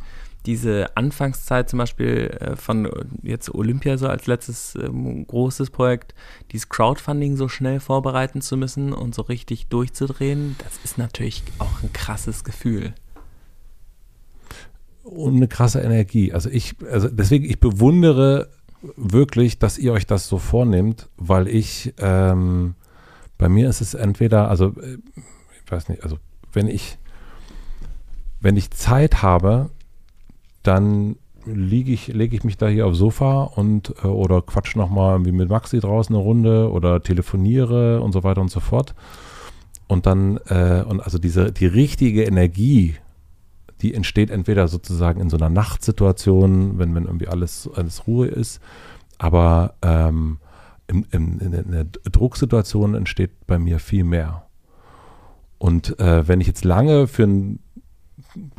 [0.47, 2.89] Diese Anfangszeit zum Beispiel äh, von
[3.23, 6.15] jetzt Olympia so als letztes ähm, großes Projekt,
[6.53, 11.83] dieses Crowdfunding so schnell vorbereiten zu müssen und so richtig durchzudrehen, das ist natürlich auch
[11.83, 12.95] ein krasses Gefühl
[15.07, 16.33] und eine krasse Energie.
[16.33, 18.49] Also ich, also deswegen, ich bewundere
[18.97, 22.75] wirklich, dass ihr euch das so vornehmt, weil ich, ähm,
[23.39, 24.99] bei mir ist es entweder, also äh,
[25.65, 26.19] ich weiß nicht, also
[26.53, 26.99] wenn ich,
[28.41, 29.71] wenn ich Zeit habe,
[30.67, 35.15] dann liege ich, lege ich mich da hier aufs Sofa und äh, oder quatsch nochmal
[35.15, 38.95] irgendwie mit Maxi draußen eine Runde oder telefoniere und so weiter und so fort.
[39.87, 42.97] Und dann, äh, und also diese, die richtige Energie,
[43.83, 48.61] die entsteht entweder sozusagen in so einer Nachtsituation, wenn, wenn irgendwie alles, alles Ruhe ist,
[49.19, 50.39] aber ähm,
[50.89, 54.47] in, in, in einer Drucksituation entsteht bei mir viel mehr.
[55.59, 57.61] Und äh, wenn ich jetzt lange für ein,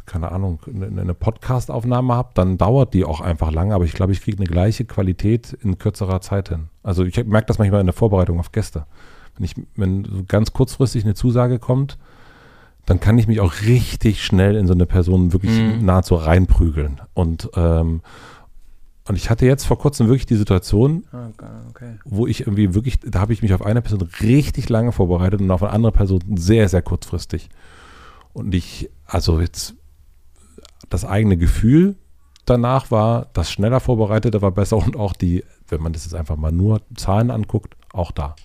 [0.05, 4.11] keine Ahnung, eine, eine Podcast-Aufnahme habe, dann dauert die auch einfach lange, aber ich glaube,
[4.11, 6.69] ich kriege eine gleiche Qualität in kürzerer Zeit hin.
[6.83, 8.85] Also ich merke das manchmal in der Vorbereitung auf Gäste.
[9.35, 11.97] Wenn ich, wenn ganz kurzfristig eine Zusage kommt,
[12.87, 15.85] dann kann ich mich auch richtig schnell in so eine Person wirklich mhm.
[15.85, 17.01] nahezu reinprügeln.
[17.13, 18.01] Und, ähm,
[19.07, 21.93] und ich hatte jetzt vor kurzem wirklich die Situation, okay, okay.
[22.05, 25.51] wo ich irgendwie wirklich, da habe ich mich auf eine Person richtig lange vorbereitet und
[25.51, 27.49] auf eine andere Person sehr, sehr kurzfristig.
[28.37, 29.73] Und ich, also jetzt
[30.89, 31.95] das eigene Gefühl
[32.45, 36.35] danach war, das schneller vorbereitete war besser und auch die, wenn man das jetzt einfach
[36.35, 38.35] mal nur Zahlen anguckt, auch da.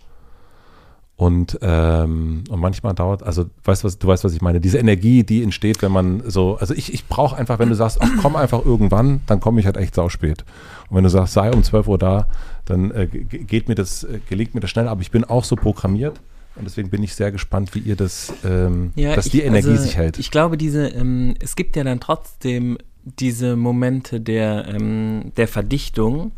[1.16, 5.24] Und, ähm, und manchmal dauert, also weißt was, du weißt, was ich meine, diese Energie,
[5.24, 8.34] die entsteht, wenn man so, also ich, ich brauche einfach, wenn du sagst, ach komm
[8.34, 10.46] einfach irgendwann, dann komme ich halt echt sauspät.
[10.88, 12.28] Und wenn du sagst, sei um 12 Uhr da,
[12.64, 15.54] dann äh, geht mir das, äh, gelingt mir das schnell, aber ich bin auch so
[15.54, 16.18] programmiert.
[16.54, 19.70] Und deswegen bin ich sehr gespannt, wie ihr das, ähm, ja, dass ich, die Energie
[19.70, 20.18] also, sich hält.
[20.18, 26.32] Ich glaube, diese, ähm, es gibt ja dann trotzdem diese Momente der, ähm, der Verdichtung,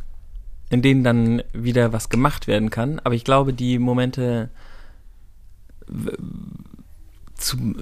[0.71, 3.01] in denen dann wieder was gemacht werden kann.
[3.03, 4.51] Aber ich glaube, die Momente
[7.37, 7.75] zu,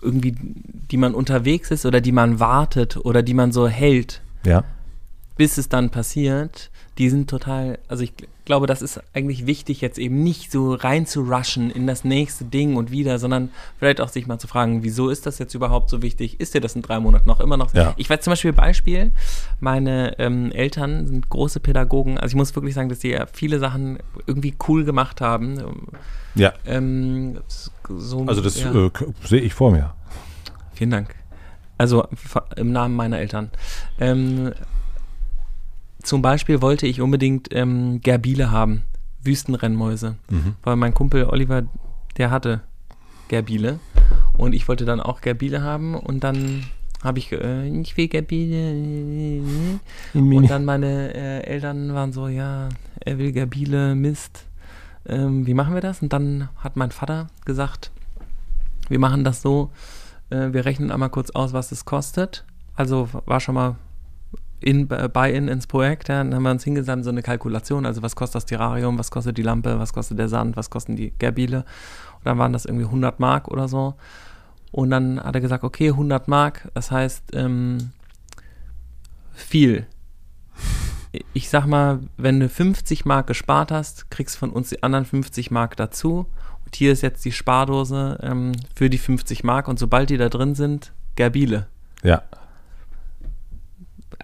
[0.00, 0.34] irgendwie,
[0.90, 4.64] die man unterwegs ist oder die man wartet oder die man so hält, ja.
[5.36, 8.12] bis es dann passiert, die sind total, also ich
[8.44, 12.44] glaube, das ist eigentlich wichtig, jetzt eben nicht so rein zu rushen in das nächste
[12.44, 15.90] Ding und wieder, sondern vielleicht auch sich mal zu fragen, wieso ist das jetzt überhaupt
[15.90, 16.40] so wichtig?
[16.40, 17.74] Ist dir das in drei Monaten noch immer noch?
[17.74, 17.94] Ja.
[17.96, 19.12] Ich weiß zum Beispiel Beispiel,
[19.60, 23.58] meine ähm, Eltern sind große Pädagogen, also ich muss wirklich sagen, dass sie ja viele
[23.58, 25.90] Sachen irgendwie cool gemacht haben
[26.34, 26.52] ja.
[26.66, 27.38] Ähm,
[27.88, 28.72] so, also das ja.
[28.72, 28.90] äh,
[29.24, 29.94] sehe ich vor mir.
[30.74, 31.14] Vielen Dank.
[31.78, 32.06] Also
[32.56, 33.50] im Namen meiner Eltern.
[34.00, 34.52] Ähm,
[36.04, 38.82] zum Beispiel wollte ich unbedingt ähm, Gerbile haben,
[39.22, 40.54] Wüstenrennmäuse, mhm.
[40.62, 41.62] weil mein Kumpel Oliver,
[42.16, 42.60] der hatte
[43.28, 43.80] Gerbile
[44.36, 46.64] und ich wollte dann auch Gerbile haben und dann
[47.02, 48.70] habe ich, äh, ich will Gerbile
[50.14, 52.68] und dann meine äh, Eltern waren so, ja,
[53.00, 54.46] er will Gerbile, Mist
[55.06, 56.02] ähm, wie machen wir das?
[56.02, 57.90] Und dann hat mein Vater gesagt,
[58.88, 59.70] wir machen das so,
[60.30, 62.44] äh, wir rechnen einmal kurz aus, was es kostet.
[62.74, 63.76] Also war schon mal
[64.60, 68.02] in, äh, Buy-in ins Projekt, ja, dann haben wir uns hingesandt, so eine Kalkulation, also
[68.02, 71.12] was kostet das Terrarium, was kostet die Lampe, was kostet der Sand, was kosten die
[71.18, 71.58] Gerbile.
[71.58, 73.94] Und dann waren das irgendwie 100 Mark oder so.
[74.72, 77.90] Und dann hat er gesagt, okay, 100 Mark, das heißt ähm,
[79.32, 79.86] viel
[81.32, 85.04] ich sag mal, wenn du 50 Mark gespart hast, kriegst du von uns die anderen
[85.04, 86.26] 50 Mark dazu.
[86.64, 90.28] Und hier ist jetzt die Spardose ähm, für die 50 Mark und sobald die da
[90.28, 91.66] drin sind, Gerbile.
[92.02, 92.22] Ja.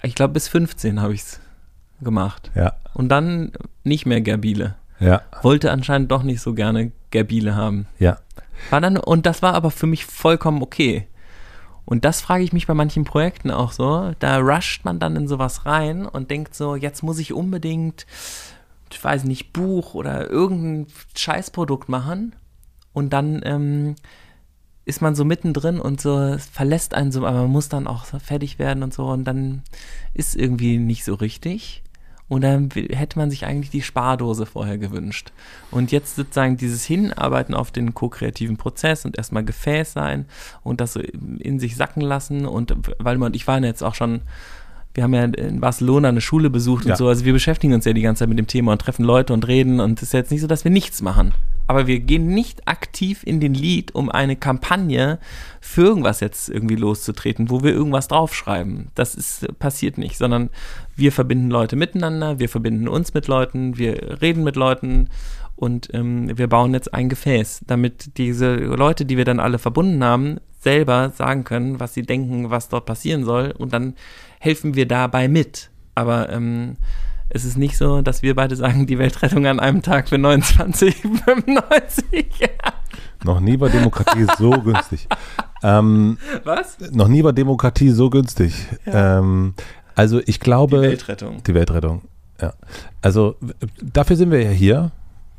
[0.02, 1.40] Ich glaube, bis 15 habe ich es
[2.00, 2.50] gemacht.
[2.54, 2.74] Ja.
[2.94, 3.52] Und dann
[3.84, 4.76] nicht mehr Gerbile.
[4.98, 5.22] Ja.
[5.42, 7.86] Wollte anscheinend doch nicht so gerne Gerbile haben.
[7.98, 8.18] Ja.
[8.68, 11.06] War dann, und das war aber für mich vollkommen okay.
[11.84, 14.12] Und das frage ich mich bei manchen Projekten auch so.
[14.20, 18.06] Da rusht man dann in sowas rein und denkt so, jetzt muss ich unbedingt,
[18.92, 20.86] ich weiß nicht, Buch oder irgendein
[21.16, 22.36] Scheißprodukt machen.
[22.92, 23.96] Und dann ähm,
[24.84, 28.58] ist man so mittendrin und so verlässt einen so, aber man muss dann auch fertig
[28.58, 29.06] werden und so.
[29.06, 29.62] Und dann
[30.14, 31.82] ist irgendwie nicht so richtig.
[32.28, 35.32] Und dann hätte man sich eigentlich die Spardose vorher gewünscht.
[35.72, 40.26] Und jetzt sozusagen dieses Hinarbeiten auf den ko-kreativen Prozess und erstmal Gefäß sein
[40.62, 42.46] und das so in sich sacken lassen.
[42.46, 44.22] Und weil man, ich war jetzt auch schon,
[44.94, 46.96] wir haben ja in Barcelona eine Schule besucht und ja.
[46.96, 49.32] so, also wir beschäftigen uns ja die ganze Zeit mit dem Thema und treffen Leute
[49.32, 51.32] und reden und es ist jetzt nicht so, dass wir nichts machen.
[51.70, 55.20] aber wir gehen nicht aktiv in den Lead, um eine Kampagne
[55.60, 58.88] für irgendwas jetzt irgendwie loszutreten, wo wir irgendwas draufschreiben.
[58.96, 60.50] Das ist passiert nicht, sondern
[60.96, 65.10] wir verbinden Leute miteinander, wir verbinden uns mit Leuten, wir reden mit Leuten
[65.54, 70.02] und ähm, wir bauen jetzt ein Gefäß, damit diese Leute, die wir dann alle verbunden
[70.02, 73.94] haben, selber sagen können, was sie denken, was dort passieren soll und dann
[74.40, 75.70] helfen wir dabei mit.
[75.94, 76.78] Aber ähm,
[77.28, 82.24] es ist nicht so, dass wir beide sagen, die Weltrettung an einem Tag für 29,95.
[83.24, 85.06] Noch nie war Demokratie so günstig.
[85.62, 86.78] Ähm, Was?
[86.90, 88.66] Noch nie war Demokratie so günstig.
[88.86, 89.18] Ja.
[89.18, 89.54] Ähm,
[89.94, 90.78] also ich glaube.
[90.78, 91.42] Die Weltrettung.
[91.44, 92.02] Die Weltrettung,
[92.40, 92.54] ja.
[93.02, 93.36] Also
[93.80, 94.90] dafür sind wir ja hier,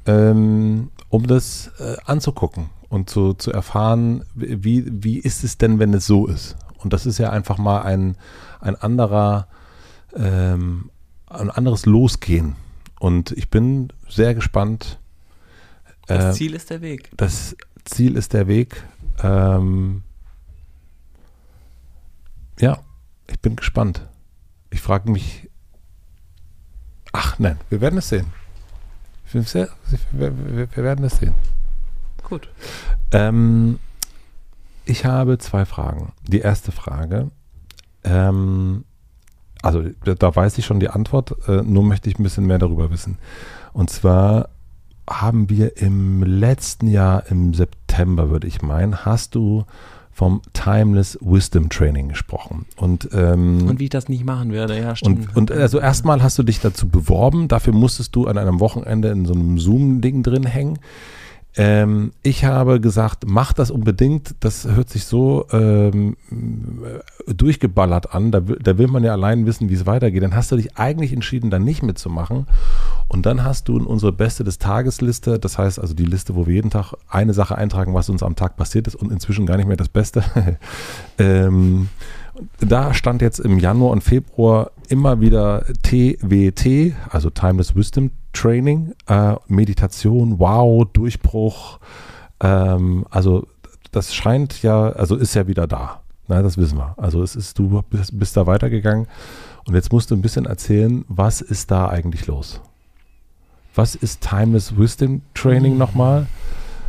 [0.05, 5.93] ähm, um das äh, anzugucken und zu, zu erfahren, wie, wie ist es denn, wenn
[5.93, 6.55] es so ist.
[6.83, 8.17] Und das ist ja einfach mal ein,
[8.59, 9.47] ein anderer,
[10.15, 10.89] ähm,
[11.27, 12.55] ein anderes Losgehen.
[12.99, 14.99] Und ich bin sehr gespannt.
[16.07, 17.09] Das äh, Ziel ist der Weg.
[17.17, 17.55] Das
[17.85, 18.83] Ziel ist der Weg.
[19.23, 20.03] Ähm,
[22.59, 22.79] ja,
[23.27, 24.07] ich bin gespannt.
[24.69, 25.49] Ich frage mich.
[27.13, 28.27] Ach nein, wir werden es sehen.
[29.31, 29.67] Wir,
[30.11, 31.33] wir werden es sehen.
[32.23, 32.49] Gut.
[33.11, 33.79] Ähm,
[34.91, 36.11] ich habe zwei Fragen.
[36.27, 37.31] Die erste Frage.
[38.03, 38.83] Ähm,
[39.61, 42.91] also da weiß ich schon die Antwort, äh, nur möchte ich ein bisschen mehr darüber
[42.91, 43.17] wissen.
[43.73, 44.49] Und zwar
[45.09, 49.65] haben wir im letzten Jahr, im September würde ich meinen, hast du
[50.11, 52.65] vom Timeless Wisdom Training gesprochen.
[52.75, 55.29] Und, ähm, und wie ich das nicht machen werde, ja, stimmt.
[55.35, 59.09] Und, und also erstmal hast du dich dazu beworben, dafür musstest du an einem Wochenende
[59.09, 60.79] in so einem Zoom-Ding drin hängen.
[61.57, 64.35] Ähm, ich habe gesagt, mach das unbedingt.
[64.39, 66.15] Das hört sich so ähm,
[67.27, 68.31] durchgeballert an.
[68.31, 70.23] Da, da, will man ja allein wissen, wie es weitergeht.
[70.23, 72.47] Dann hast du dich eigentlich entschieden, da nicht mitzumachen.
[73.09, 76.47] Und dann hast du in unsere Beste des Tagesliste, das heißt also die Liste, wo
[76.47, 79.57] wir jeden Tag eine Sache eintragen, was uns am Tag passiert ist und inzwischen gar
[79.57, 80.23] nicht mehr das Beste.
[81.17, 81.89] ähm,
[82.59, 89.35] da stand jetzt im Januar und Februar immer wieder TWT, also Timeless Wisdom Training, äh,
[89.47, 91.79] Meditation, wow, Durchbruch.
[92.39, 93.47] Ähm, also
[93.91, 96.01] das scheint ja, also ist ja wieder da.
[96.27, 96.95] Na, das wissen wir.
[96.97, 99.07] Also es ist, du bist, bist da weitergegangen
[99.67, 102.61] und jetzt musst du ein bisschen erzählen, was ist da eigentlich los?
[103.75, 105.79] Was ist Timeless Wisdom Training mhm.
[105.79, 106.27] nochmal?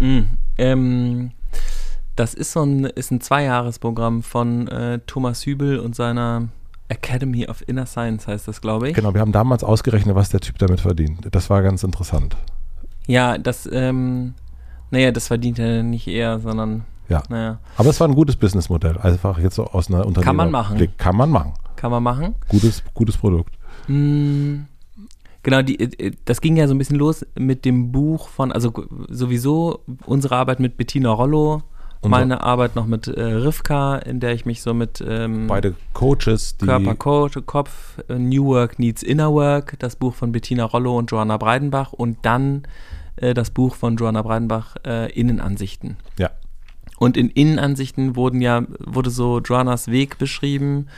[0.01, 0.27] Mhm.
[0.59, 1.31] Ähm,
[2.17, 6.49] das ist so ein, ist ein Zweijahresprogramm von äh, Thomas Hübel und seiner
[6.93, 8.95] Academy of Inner Science heißt das, glaube ich.
[8.95, 11.27] Genau, wir haben damals ausgerechnet, was der Typ damit verdient.
[11.31, 12.37] Das war ganz interessant.
[13.07, 14.35] Ja, das, ähm,
[14.91, 16.85] naja, das verdient er nicht er, sondern.
[17.09, 17.23] Ja.
[17.29, 17.59] Naja.
[17.77, 18.99] Aber es war ein gutes Businessmodell.
[18.99, 20.25] Einfach jetzt so aus einer Unternehmer.
[20.25, 20.89] Kann man machen.
[20.99, 21.55] Kann man machen.
[21.77, 22.35] Kann man machen.
[22.49, 23.55] Gutes, gutes Produkt.
[23.89, 24.61] Mm,
[25.43, 28.73] genau, die, äh, das ging ja so ein bisschen los mit dem Buch von, also
[29.09, 31.63] sowieso unsere Arbeit mit Bettina Rollo
[32.09, 36.57] meine Arbeit noch mit äh, Rivka, in der ich mich so mit ähm, beide Coaches,
[36.57, 40.99] die Körper, Coach, Kopf, äh, New Work Needs Inner Work, das Buch von Bettina Rollo
[40.99, 42.63] und Joanna Breidenbach und dann
[43.17, 45.97] äh, das Buch von Joanna Breidenbach äh, Innenansichten.
[46.19, 46.31] Ja.
[46.99, 50.89] Und in Innenansichten wurden ja wurde so Joannas Weg beschrieben,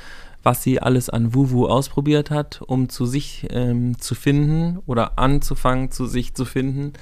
[0.43, 5.91] was sie alles an Wuwu ausprobiert hat, um zu sich ähm, zu finden oder anzufangen,
[5.91, 6.93] zu sich zu finden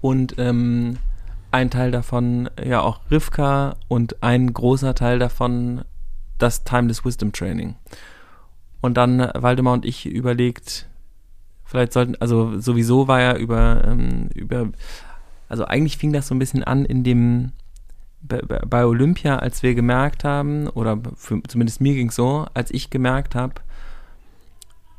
[0.00, 0.96] und ähm,
[1.58, 5.84] ein Teil davon ja auch Rivka und ein großer Teil davon
[6.38, 7.74] das Timeless Wisdom Training.
[8.80, 10.88] Und dann Waldemar und ich überlegt,
[11.64, 14.68] vielleicht sollten, also sowieso war ja über, ähm, über,
[15.48, 17.52] also eigentlich fing das so ein bisschen an in dem,
[18.22, 22.70] bei, bei Olympia, als wir gemerkt haben, oder für, zumindest mir ging es so, als
[22.70, 23.54] ich gemerkt habe,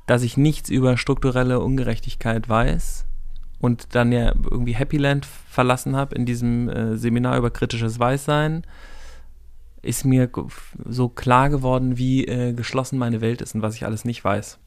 [0.08, 3.06] dass ich nichts über strukturelle Ungerechtigkeit weiß
[3.60, 8.64] und dann ja irgendwie Happyland verlassen habe in diesem äh, Seminar über kritisches Weißsein,
[9.82, 10.30] ist mir
[10.86, 14.60] so klar geworden, wie äh, geschlossen meine Welt ist und was ich alles nicht weiß.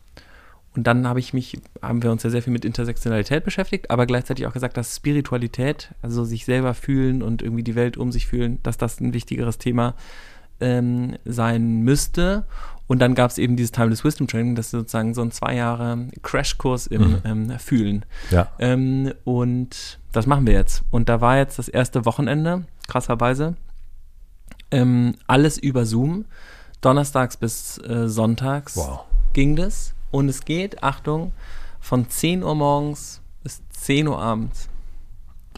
[0.74, 4.07] Und dann habe ich mich, haben wir uns ja sehr viel mit Intersektionalität beschäftigt, aber
[4.07, 8.26] gleichzeitig auch gesagt, dass Spiritualität, also sich selber fühlen und irgendwie die Welt um sich
[8.26, 9.95] fühlen, dass das ein wichtigeres Thema
[10.61, 12.47] ähm, sein müsste.
[12.93, 15.55] Und dann gab es eben dieses Timeless Wisdom Training, das ist sozusagen so ein zwei
[15.55, 17.22] Jahre Crashkurs im mhm.
[17.24, 18.05] ähm, Fühlen.
[18.30, 18.49] Ja.
[18.59, 20.82] Ähm, und das machen wir jetzt.
[20.90, 23.57] Und da war jetzt das erste Wochenende, krasserweise,
[24.70, 26.26] ähm, alles über Zoom.
[26.82, 29.05] Donnerstags bis äh, sonntags wow.
[29.32, 29.95] ging das.
[30.11, 31.32] Und es geht, Achtung,
[31.80, 34.68] von 10 Uhr morgens bis 10 Uhr abends.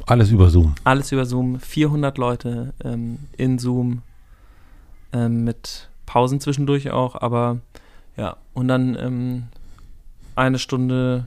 [0.06, 0.76] Alles über Zoom.
[0.84, 1.58] Alles über Zoom.
[1.58, 4.02] 400 Leute ähm, in Zoom
[5.12, 7.58] ähm, mit Pausen zwischendurch auch, aber
[8.16, 9.42] ja, und dann ähm,
[10.36, 11.26] eine Stunde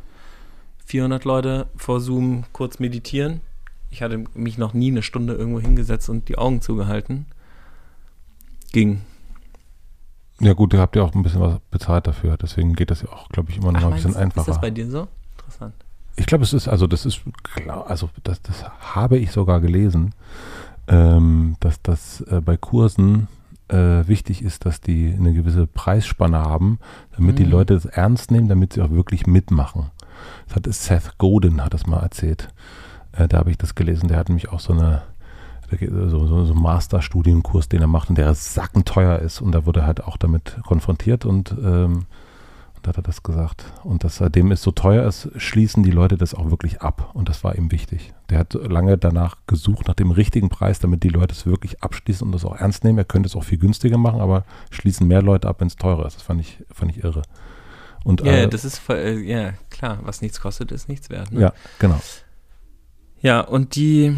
[0.85, 3.41] 400 Leute vor Zoom kurz meditieren
[3.89, 7.25] Ich hatte mich noch nie eine Stunde irgendwo hingesetzt und die Augen zugehalten.
[8.71, 9.01] Ging.
[10.39, 13.09] Ja gut, ihr habt ja auch ein bisschen was bezahlt dafür, deswegen geht das ja
[13.09, 14.41] auch, glaube ich, immer noch Ach, ein bisschen meinst- einfacher.
[14.41, 15.07] Ist das bei dir so?
[15.37, 15.73] Interessant.
[16.15, 18.63] Ich glaube, es ist, also das ist klar, also das, das
[18.93, 20.13] habe ich sogar gelesen,
[20.87, 23.27] ähm, dass das äh, bei Kursen
[23.69, 26.79] äh, wichtig ist, dass die eine gewisse Preisspanne haben,
[27.15, 27.51] damit die Mhm.
[27.51, 29.91] Leute das ernst nehmen, damit sie auch wirklich mitmachen.
[30.47, 32.49] Das hat Seth Godin hat das mal erzählt.
[33.11, 34.07] Äh, da habe ich das gelesen.
[34.07, 35.03] Der hat nämlich auch so eine
[35.69, 39.65] geht- so, so, so einen Masterstudienkurs, den er macht und der sackenteuer ist und da
[39.65, 42.05] wurde er halt auch damit konfrontiert und ähm,
[42.87, 43.65] hat er das gesagt.
[43.83, 47.11] Und dass seitdem es so teuer ist, schließen die Leute das auch wirklich ab.
[47.13, 48.13] Und das war ihm wichtig.
[48.29, 52.25] Der hat lange danach gesucht, nach dem richtigen Preis, damit die Leute es wirklich abschließen
[52.25, 52.97] und das auch ernst nehmen.
[52.97, 56.05] Er könnte es auch viel günstiger machen, aber schließen mehr Leute ab, wenn es teurer
[56.05, 56.15] ist.
[56.15, 57.21] Das fand ich, fand ich irre.
[58.03, 61.31] Und, Ja, äh, das ist voll, äh, ja klar, was nichts kostet, ist nichts wert.
[61.31, 61.41] Ne?
[61.41, 61.99] ja, genau.
[63.21, 64.15] Ja, und die,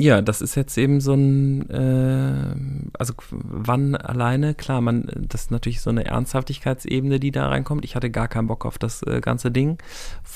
[0.00, 5.50] ja, das ist jetzt eben so ein, äh, also wann alleine, klar, man, das ist
[5.50, 7.84] natürlich so eine Ernsthaftigkeitsebene, die da reinkommt.
[7.84, 9.78] Ich hatte gar keinen Bock auf das äh, ganze Ding,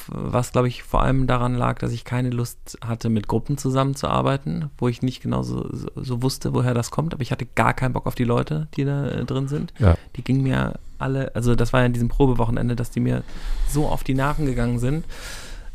[0.08, 4.70] was, glaube ich, vor allem daran lag, dass ich keine Lust hatte, mit Gruppen zusammenzuarbeiten,
[4.78, 7.74] wo ich nicht genau so, so, so wusste, woher das kommt, aber ich hatte gar
[7.74, 9.72] keinen Bock auf die Leute, die da äh, drin sind.
[9.78, 9.96] Ja.
[10.16, 13.22] Die gingen mir alle, also das war ja in diesem Probewochenende, dass die mir
[13.68, 15.04] so auf die Nerven gegangen sind.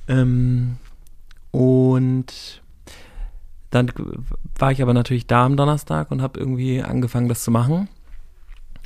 [0.08, 0.78] Ähm,
[1.52, 2.62] und
[3.72, 3.92] dann
[4.58, 7.88] war ich aber natürlich da am Donnerstag und habe irgendwie angefangen, das zu machen.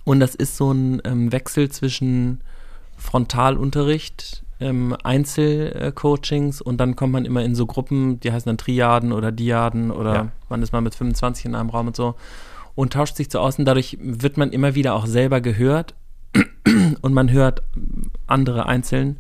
[0.04, 2.42] Und das ist so ein ähm, Wechsel zwischen
[2.98, 9.12] Frontalunterricht, ähm, Einzelcoachings und dann kommt man immer in so Gruppen, die heißen dann Triaden
[9.12, 10.32] oder Diaden oder Ja.
[10.50, 12.16] man ist mal mit 25 in einem Raum und so
[12.76, 15.96] und tauscht sich aus und dadurch wird man immer wieder auch selber gehört
[17.02, 17.62] und man hört
[18.28, 19.18] andere einzeln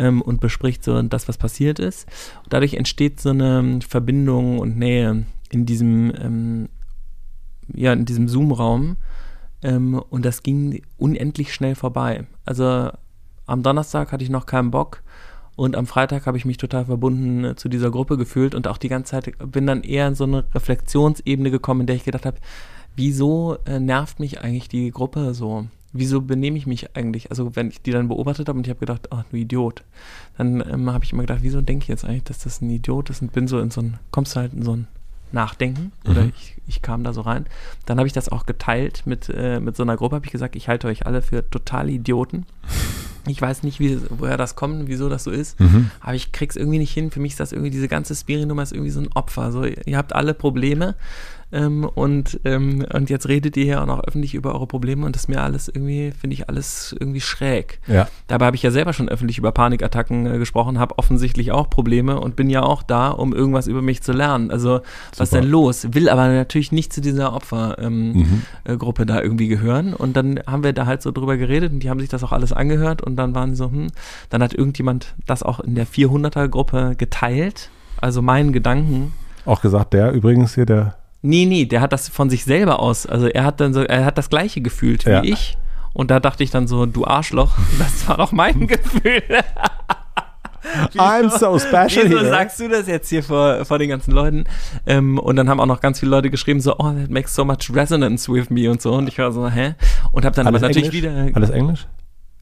[0.00, 2.08] ähm, und bespricht so das, was passiert ist.
[2.42, 6.68] Und dadurch entsteht so eine Verbindung und Nähe in diesem, ähm,
[7.72, 8.96] ja, in diesem Zoom-Raum.
[9.62, 12.26] Ähm, und das ging unendlich schnell vorbei.
[12.46, 12.90] Also
[13.46, 15.02] am Donnerstag hatte ich noch keinen Bock
[15.54, 18.78] und am Freitag habe ich mich total verbunden äh, zu dieser Gruppe gefühlt und auch
[18.78, 22.24] die ganze Zeit bin dann eher in so eine Reflexionsebene gekommen, in der ich gedacht
[22.24, 22.38] habe,
[22.96, 25.66] wieso äh, nervt mich eigentlich die Gruppe so?
[25.92, 27.30] Wieso benehme ich mich eigentlich?
[27.30, 29.82] Also wenn ich die dann beobachtet habe und ich habe gedacht, oh, du Idiot,
[30.38, 33.10] dann ähm, habe ich immer gedacht, wieso denke ich jetzt eigentlich, dass das ein Idiot
[33.10, 34.86] ist und bin so in so ein, kommst du halt in so ein
[35.32, 36.32] Nachdenken oder Mhm.
[36.36, 37.46] ich, ich kam da so rein.
[37.86, 40.56] Dann habe ich das auch geteilt mit, äh, mit so einer Gruppe, habe ich gesagt,
[40.56, 42.46] ich halte euch alle für totale Idioten.
[43.28, 45.90] Ich weiß nicht, wie, woher das kommt, wieso das so ist, Mhm.
[46.00, 47.10] aber ich krieg's irgendwie nicht hin.
[47.10, 49.52] Für mich ist das irgendwie, diese ganze Spiri-Nummer ist irgendwie so ein Opfer.
[49.52, 50.94] So, ihr habt alle Probleme
[51.52, 55.16] ähm, und, ähm, und jetzt redet ihr ja auch noch öffentlich über eure Probleme und
[55.16, 57.80] das ist mir alles irgendwie, finde ich alles irgendwie schräg.
[57.86, 58.08] Ja.
[58.28, 62.20] Dabei habe ich ja selber schon öffentlich über Panikattacken äh, gesprochen, habe offensichtlich auch Probleme
[62.20, 64.50] und bin ja auch da, um irgendwas über mich zu lernen.
[64.50, 64.80] Also,
[65.10, 65.42] was ist Super.
[65.42, 65.88] denn los?
[65.92, 68.42] Will aber natürlich nicht zu dieser Opfergruppe ähm, Mhm.
[68.64, 69.94] äh, Gruppe da irgendwie gehören.
[69.94, 72.32] Und dann haben wir da halt so drüber geredet und die haben sich das auch
[72.32, 73.88] alles angehört und dann waren die so, hm,
[74.30, 77.70] dann hat irgendjemand das auch in der 400er-Gruppe geteilt.
[78.00, 79.12] Also meinen Gedanken.
[79.44, 83.06] Auch gesagt, der übrigens hier, der Nee, nee, der hat das von sich selber aus.
[83.06, 85.22] Also er hat dann so, er hat das gleiche gefühlt wie Ja.
[85.22, 85.56] ich.
[85.92, 89.22] Und da dachte ich dann so, du Arschloch, das war doch mein Gefühl.
[90.96, 94.44] I'm so special Wieso sagst du das jetzt hier vor, vor den ganzen Leuten?
[94.86, 97.44] Ähm, und dann haben auch noch ganz viele Leute geschrieben, so, oh, that makes so
[97.44, 98.92] much resonance with me und so.
[98.94, 99.74] Und ich war so, hä?
[100.12, 101.02] Und habe dann Alles aber natürlich Englisch?
[101.02, 101.34] wieder.
[101.34, 101.86] Alles Englisch?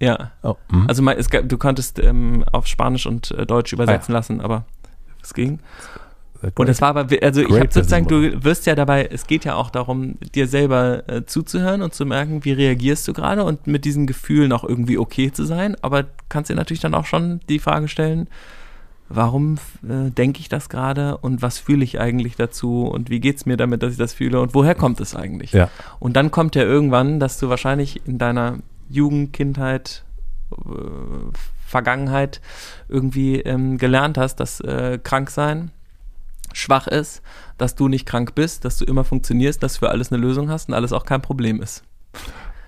[0.00, 0.32] Ja.
[0.42, 0.56] Oh.
[0.70, 0.86] mhm.
[0.88, 4.64] Also es du konntest ähm, auf Spanisch und äh, Deutsch übersetzen lassen, aber
[5.22, 5.60] es ging.
[6.54, 9.56] Und es war aber, also ich habe sozusagen, du wirst ja dabei, es geht ja
[9.56, 13.84] auch darum, dir selber äh, zuzuhören und zu merken, wie reagierst du gerade und mit
[13.84, 15.76] diesen Gefühlen auch irgendwie okay zu sein.
[15.82, 18.28] Aber kannst dir natürlich dann auch schon die Frage stellen,
[19.08, 23.44] warum äh, denke ich das gerade und was fühle ich eigentlich dazu und wie geht's
[23.44, 25.52] mir damit, dass ich das fühle und woher kommt es eigentlich?
[25.52, 25.70] Ja.
[25.98, 28.58] Und dann kommt ja irgendwann, dass du wahrscheinlich in deiner
[28.88, 30.04] Jugend, Kindheit,
[30.52, 30.56] äh,
[31.66, 32.40] Vergangenheit
[32.88, 35.72] irgendwie ähm, gelernt hast, dass äh, krank sein
[36.58, 37.22] schwach ist,
[37.56, 40.50] dass du nicht krank bist, dass du immer funktionierst, dass du für alles eine Lösung
[40.50, 41.82] hast und alles auch kein Problem ist.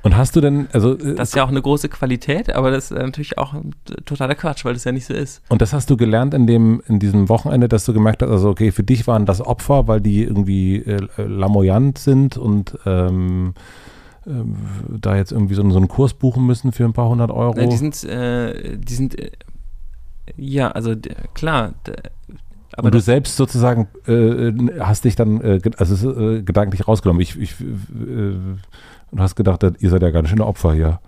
[0.02, 2.90] Und hast du denn, also äh, Das ist ja auch eine große Qualität, aber das
[2.90, 3.74] ist natürlich auch ein
[4.06, 5.42] totaler Quatsch, weil das ja nicht so ist.
[5.48, 8.48] Und das hast du gelernt in dem in diesem Wochenende, dass du gemerkt hast, also
[8.48, 13.52] okay, für dich waren das Opfer, weil die irgendwie äh, lamoyant sind und ähm,
[14.26, 14.56] ähm,
[15.00, 17.54] da jetzt irgendwie so, so einen Kurs buchen müssen für ein paar hundert Euro.
[17.54, 19.32] Ne, Die sind, äh, die sind, äh,
[20.36, 20.94] ja, also
[21.34, 21.74] klar,
[22.72, 27.20] aber und du selbst sozusagen äh, hast dich dann äh, also äh, gedanklich rausgenommen.
[27.20, 28.34] Ich, ich äh,
[29.10, 31.00] und hast gedacht, ihr seid ja ganz schöne Opfer hier.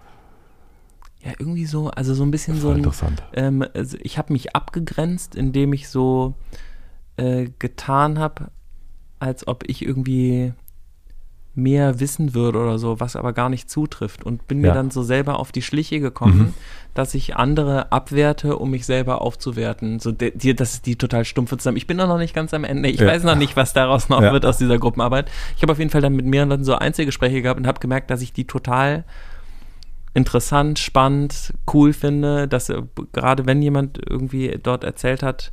[1.24, 3.22] ja irgendwie so, also so ein bisschen so ein, interessant.
[3.32, 6.34] ähm, also ich habe mich abgegrenzt, indem ich so
[7.16, 8.50] äh, getan habe,
[9.20, 10.52] als ob ich irgendwie
[11.54, 14.74] mehr wissen würde oder so, was aber gar nicht zutrifft und bin mir Ja.
[14.74, 16.54] dann so selber auf die Schliche gekommen, Mhm.
[16.94, 19.98] dass ich andere abwerte, um mich selber aufzuwerten.
[19.98, 21.76] So, die, das ist die total stumpfe zusammen.
[21.76, 22.88] Ich bin noch nicht ganz am Ende.
[22.88, 23.06] Ich Ja.
[23.06, 24.32] weiß noch nicht, was daraus noch Ja.
[24.32, 25.30] wird aus dieser Gruppenarbeit.
[25.56, 28.10] Ich habe auf jeden Fall dann mit mehreren Leuten so Einzelgespräche gehabt und habe gemerkt,
[28.10, 29.04] dass ich die total
[30.14, 32.82] interessant, spannend, cool finde, dass äh,
[33.12, 35.52] gerade wenn jemand irgendwie dort erzählt hat,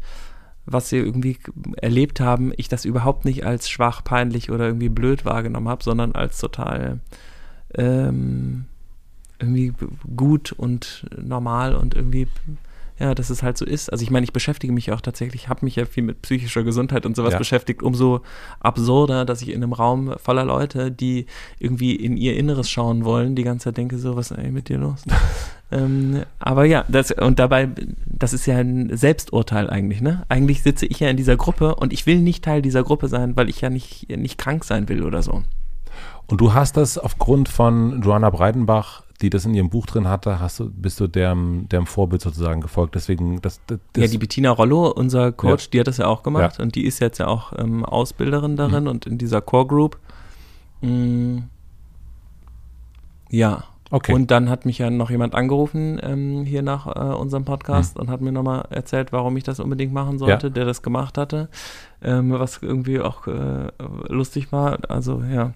[0.72, 1.38] was sie irgendwie
[1.78, 6.14] erlebt haben, ich das überhaupt nicht als schwach, peinlich oder irgendwie blöd wahrgenommen habe, sondern
[6.14, 7.00] als total
[7.74, 8.66] ähm,
[9.40, 9.74] irgendwie
[10.16, 12.28] gut und normal und irgendwie
[13.00, 13.92] ja, dass es halt so ist.
[13.92, 17.06] Also ich meine, ich beschäftige mich auch tatsächlich, habe mich ja viel mit psychischer Gesundheit
[17.06, 17.40] und sowas Ja.
[17.40, 18.22] beschäftigt, umso
[18.60, 21.26] absurder, dass ich in einem Raum voller Leute, die
[21.60, 24.70] irgendwie in ihr Inneres schauen wollen, die ganze Zeit denke so, was ist eigentlich mit
[24.70, 25.04] dir los?
[25.72, 27.70] ähm, aber ja, das, und dabei,
[28.06, 30.26] das ist ja ein Selbsturteil eigentlich, ne?
[30.28, 33.38] Eigentlich sitze ich ja in dieser Gruppe und ich will nicht Teil dieser Gruppe sein,
[33.38, 35.44] weil ich ja nicht, nicht krank sein will oder so.
[36.28, 40.40] Und du hast das aufgrund von Joanna Breitenbach, die das in ihrem Buch drin hatte,
[40.40, 42.96] hast du, bist du dem, dem Vorbild sozusagen gefolgt.
[42.96, 45.70] Deswegen, das, das, ja, die Bettina Rollo, unser Coach, Ja.
[45.72, 46.64] die hat das ja auch gemacht Ja.
[46.64, 49.98] und die ist jetzt ja auch ähm, Ausbilderin darin und in dieser Core Group.
[50.82, 51.40] Mm,
[53.30, 53.64] ja.
[53.92, 54.14] okay.
[54.14, 58.10] Und dann hat mich ja noch jemand angerufen ähm, hier nach äh, unserem Podcast und
[58.10, 61.50] hat mir nochmal erzählt, warum ich das unbedingt machen sollte, der das gemacht hatte,
[62.02, 63.68] ähm, was irgendwie auch äh,
[64.08, 64.80] lustig war.
[64.90, 65.54] Also ja.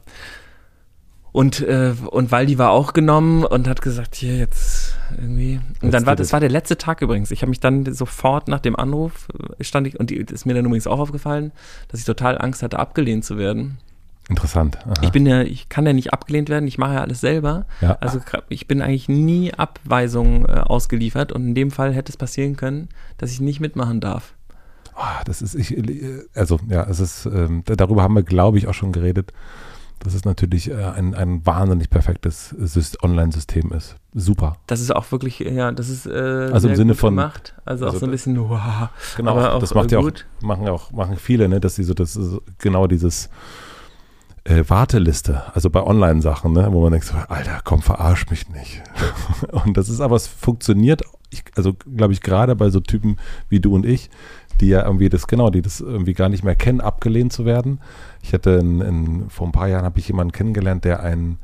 [1.33, 5.55] Und, äh, und Waldi war auch genommen und hat gesagt, hier jetzt irgendwie.
[5.81, 7.31] Und Jetzt dann war das war der letzte Tag übrigens.
[7.31, 9.27] Ich habe mich dann sofort nach dem Anruf
[9.59, 11.51] äh, stand ich und die, ist mir dann übrigens auch aufgefallen,
[11.89, 13.79] dass ich total Angst hatte, abgelehnt zu werden.
[14.29, 14.77] Interessant.
[14.85, 14.93] Aha.
[15.01, 17.65] Ich bin ja, ich kann ja nicht abgelehnt werden, ich mache ja alles selber.
[17.81, 17.97] ja.
[17.99, 22.55] Also ich bin eigentlich nie Abweisungen äh, ausgeliefert und in dem Fall hätte es passieren
[22.55, 24.33] können, dass ich nicht mitmachen darf.
[24.95, 25.75] Ah, das ist, ich,
[26.35, 29.33] also ja, es ist, ähm, da- darüber haben wir, glaube ich, auch schon geredet,
[29.99, 33.95] dass es natürlich äh, ein, ein wahnsinnig perfektes Syst- Online-System ist.
[34.13, 34.57] Super.
[34.67, 37.55] Das ist auch wirklich, ja, das ist äh, Also im Sinne von- gemacht.
[37.65, 38.89] Also, also auch so ein bisschen, wow.
[39.17, 41.93] Genau, auch, das macht ja auch, machen ja auch, machen viele, ne, dass sie so,
[41.93, 43.29] das ist genau dieses
[44.45, 48.83] äh, Warteliste, also bei Online-Sachen, ne, wo man denkt so, Alter, komm, verarsch mich nicht.
[49.51, 53.17] und das ist aber, es funktioniert, ich, also glaube ich, gerade bei so Typen
[53.49, 54.09] wie du und ich,
[54.61, 57.79] die ja irgendwie das, genau, die das irgendwie gar nicht mehr kennen, abgelehnt zu werden.
[58.21, 61.37] Ich hatte in, in, vor ein paar Jahren habe ich jemanden kennengelernt, der ein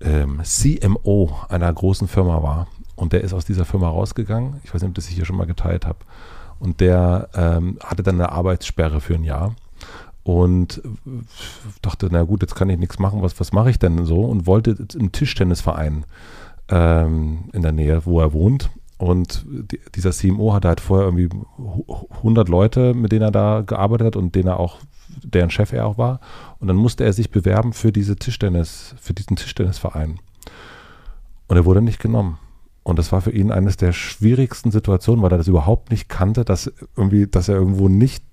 [0.00, 2.68] ähm, CMO einer großen Firma war.
[2.96, 4.60] Und der ist aus dieser Firma rausgegangen.
[4.64, 5.98] Ich weiß nicht, ob das ich hier schon mal geteilt habe.
[6.58, 9.54] Und der ähm, hatte dann eine Arbeitssperre für ein Jahr.
[10.24, 10.82] Und
[11.80, 13.22] dachte, na gut, jetzt kann ich nichts machen.
[13.22, 14.24] Was, was mache ich denn so?
[14.24, 16.04] Und wollte im Tischtennisverein
[16.68, 18.70] ähm, in der Nähe, wo er wohnt.
[18.98, 23.62] Und die, dieser CMO hatte halt vorher irgendwie hu- 100 Leute, mit denen er da
[23.62, 24.78] gearbeitet hat und denen er auch,
[25.22, 26.20] deren Chef er auch war.
[26.58, 30.18] Und dann musste er sich bewerben für diese Tischtennis, für diesen Tischtennisverein.
[31.46, 32.38] Und er wurde nicht genommen.
[32.82, 36.44] Und das war für ihn eines der schwierigsten Situationen, weil er das überhaupt nicht kannte,
[36.44, 38.24] dass irgendwie, dass er irgendwo nicht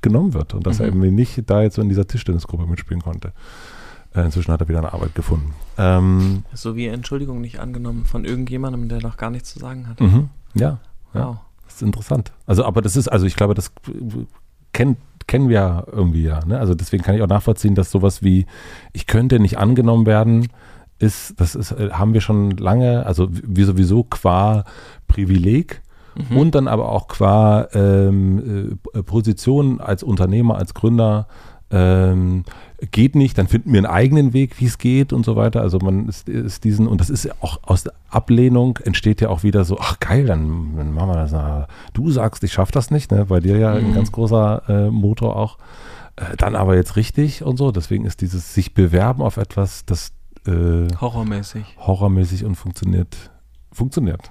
[0.00, 0.92] genommen wird und dass er Mhm.
[1.02, 3.32] irgendwie nicht da jetzt so in dieser Tischtennisgruppe mitspielen konnte.
[4.14, 5.54] Äh, inzwischen hat er wieder eine Arbeit gefunden.
[5.78, 10.00] Ähm, So wie Entschuldigung nicht angenommen von irgendjemandem, der noch gar nichts zu sagen hat.
[10.00, 10.78] mhm, ja,
[11.14, 11.26] ja.
[11.28, 11.36] Wow.
[11.64, 12.32] Das ist interessant.
[12.46, 13.70] Also, aber das ist, also ich glaube, das
[14.72, 14.98] kennt,
[15.28, 16.44] kennen wir ja irgendwie ja.
[16.44, 16.58] Ne?
[16.58, 18.46] Also deswegen kann ich auch nachvollziehen, dass sowas wie,
[18.92, 20.48] ich könnte nicht angenommen werden,
[20.98, 24.64] ist, das ist, äh, haben wir schon lange, also wie sowieso qua
[25.06, 25.82] Privileg
[26.28, 26.36] Mhm.
[26.36, 31.28] und dann aber auch qua ähm, äh, Position als Unternehmer, als Gründer.
[31.72, 32.44] Ähm,
[32.90, 35.60] geht nicht, dann finden wir einen eigenen Weg, wie es geht und so weiter.
[35.60, 39.28] Also man ist, ist diesen, und das ist ja auch aus der Ablehnung entsteht ja
[39.28, 41.32] auch wieder so, ach geil, dann, dann machen wir das.
[41.32, 43.26] Na, du sagst, ich schaffe das nicht, ne?
[43.26, 43.94] bei dir ja ein Mhm.
[43.94, 45.58] ganz großer äh, Motor auch.
[46.16, 47.70] Äh, dann aber jetzt richtig und so.
[47.70, 50.12] Deswegen ist dieses sich bewerben auf etwas, das
[50.46, 51.64] äh, Horrormäßig.
[51.78, 53.30] horrormäßig und funktioniert,
[53.72, 54.30] funktioniert.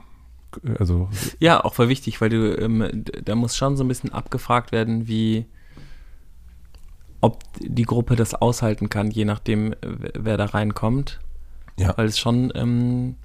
[0.80, 1.08] Also
[1.40, 5.08] Ja, auch voll wichtig, weil du, ähm, da muss schon so ein bisschen abgefragt werden,
[5.08, 5.46] wie,
[7.22, 9.78] ob die Gruppe das aushalten kann, je nachdem, äh,
[10.14, 11.20] wer da reinkommt.
[11.78, 11.98] Ja.
[11.98, 13.16] Weil es schon ähm,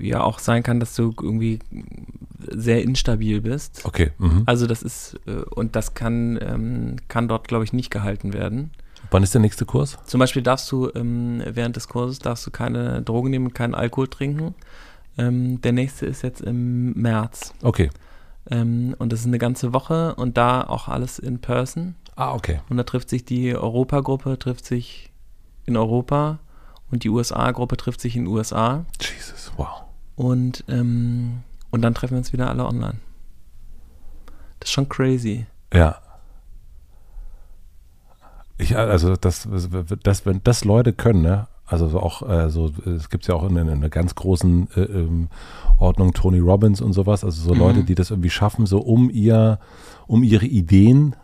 [0.00, 1.58] ja auch sein kann, dass du irgendwie
[2.50, 3.84] sehr instabil bist.
[3.84, 4.12] okay.
[4.18, 4.42] Mhm.
[4.46, 8.70] Also das ist, äh, und das kann, ähm, kann dort, glaube ich, nicht gehalten werden.
[9.10, 9.98] Wann ist der nächste Kurs?
[10.06, 13.74] Zum Beispiel darfst du ähm, während des Kurses darfst du keine Drogen nehmen und keinen
[13.74, 14.54] Alkohol trinken.
[15.16, 17.54] Ähm, der nächste ist jetzt im März.
[17.62, 17.90] Okay.
[18.50, 21.94] Ähm, und das ist eine ganze Woche und da auch alles in person.
[22.16, 22.60] Ah, okay.
[22.68, 25.10] Und da trifft sich die Europagruppe, trifft sich
[25.66, 26.38] in Europa
[26.90, 28.84] und die USA-Gruppe trifft sich in den USA.
[29.00, 29.82] Jesus, wow.
[30.16, 33.00] Und, ähm, und dann treffen wir uns wieder alle online.
[34.60, 35.46] Das ist schon crazy.
[35.72, 35.98] Ja,
[38.58, 39.48] Ich, also das,
[40.02, 41.48] das, wenn das Leute können, ne?
[41.66, 45.28] Also auch, äh, so, es gibt ja auch in, in einer ganz großen äh, ähm,
[45.78, 47.60] Ordnung Tony Robbins und sowas, also so mhm.
[47.60, 49.58] Leute, die das irgendwie schaffen, so um ihr,
[50.06, 51.16] um ihre Ideen,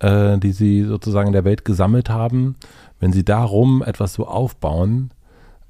[0.00, 2.56] äh, die sie sozusagen in der Welt gesammelt haben,
[3.00, 5.10] wenn sie darum etwas so aufbauen,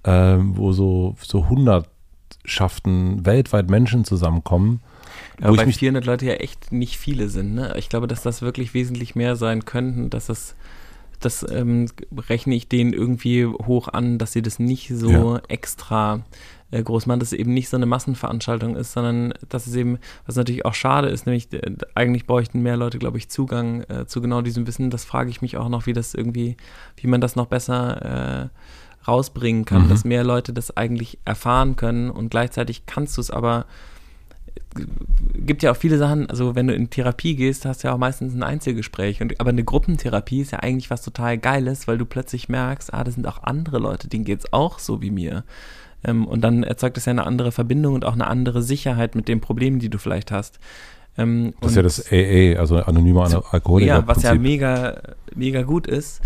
[0.04, 4.80] äh, wo so, so Hundertschaften weltweit Menschen zusammenkommen.
[5.40, 7.54] Ja, weil 400 Leute ja echt nicht viele sind.
[7.54, 7.74] Ne?
[7.78, 10.54] Ich glaube, dass das wirklich wesentlich mehr sein könnten, dass das
[11.20, 11.86] das ähm,
[12.28, 15.42] rechne ich denen irgendwie hoch an, dass sie das nicht so ja.
[15.48, 16.24] extra
[16.70, 19.98] äh, groß machen, dass es eben nicht so eine Massenveranstaltung ist, sondern dass es eben,
[20.26, 24.06] was natürlich auch schade ist, nämlich äh, eigentlich bräuchten mehr Leute, glaube ich, Zugang äh,
[24.06, 24.90] zu genau diesem Wissen.
[24.90, 26.56] Das frage ich mich auch noch, wie das irgendwie,
[26.96, 29.88] wie man das noch besser äh, rausbringen kann, mhm.
[29.88, 33.64] dass mehr Leute das eigentlich erfahren können und gleichzeitig kannst du es aber
[35.34, 37.98] gibt ja auch viele Sachen, also wenn du in Therapie gehst, hast du ja auch
[37.98, 39.20] meistens ein Einzelgespräch.
[39.20, 43.04] Und, aber eine Gruppentherapie ist ja eigentlich was total Geiles, weil du plötzlich merkst, ah,
[43.04, 45.44] das sind auch andere Leute, denen geht es auch so wie mir.
[46.04, 49.28] Ähm, und dann erzeugt es ja eine andere Verbindung und auch eine andere Sicherheit mit
[49.28, 50.58] den Problemen, die du vielleicht hast.
[51.16, 53.88] Ähm, das ist ja das AA, also anonymer Alkoholiker.
[53.88, 55.02] Ja, was ja mega,
[55.34, 56.20] mega gut ist.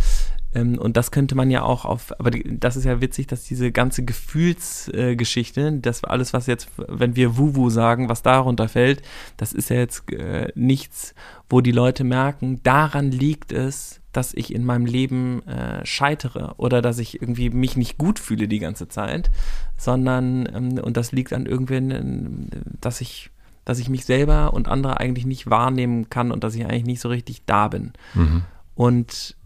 [0.55, 3.73] Ähm, und das könnte man ja auch auf, aber das ist ja witzig, dass diese
[3.73, 9.03] ganze Gefühlsgeschichte, äh, das alles, was jetzt, wenn wir Wuwu sagen, was darunter fällt,
[9.37, 11.15] das ist ja jetzt äh, nichts,
[11.49, 16.83] wo die Leute merken, daran liegt es, dass ich in meinem Leben äh, scheitere oder
[16.83, 19.31] dass ich irgendwie mich nicht gut fühle die ganze Zeit,
[19.79, 22.51] sondern, ähm, und das liegt an irgendwen,
[22.81, 23.31] dass ich
[23.65, 27.01] dass ich mich selber und andere eigentlich nicht wahrnehmen kann und dass ich eigentlich nicht
[27.01, 27.93] so richtig da bin.
[28.13, 28.43] Mhm.
[28.75, 29.37] Und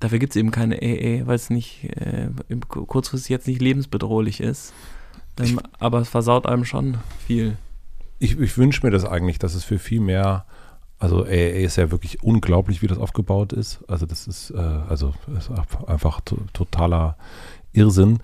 [0.00, 2.28] Dafür gibt es eben keine AA, weil es nicht äh,
[2.68, 4.72] kurzfristig jetzt nicht lebensbedrohlich ist.
[5.38, 7.56] Ähm, aber es versaut einem schon viel.
[8.18, 10.46] Ich, ich wünsche mir das eigentlich, dass es für viel mehr,
[10.98, 13.80] also AA ist ja wirklich unglaublich, wie das aufgebaut ist.
[13.88, 15.50] Also das ist, äh, also ist
[15.86, 16.20] einfach
[16.52, 17.16] totaler
[17.72, 18.18] Irrsinn.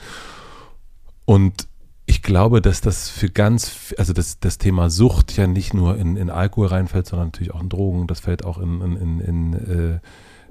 [1.27, 1.69] Und
[2.07, 6.17] ich glaube, dass das für ganz, also das, das Thema Sucht ja nicht nur in,
[6.17, 8.07] in Alkohol reinfällt, sondern natürlich auch in Drogen.
[8.07, 9.99] Das fällt auch in, in, in, in äh,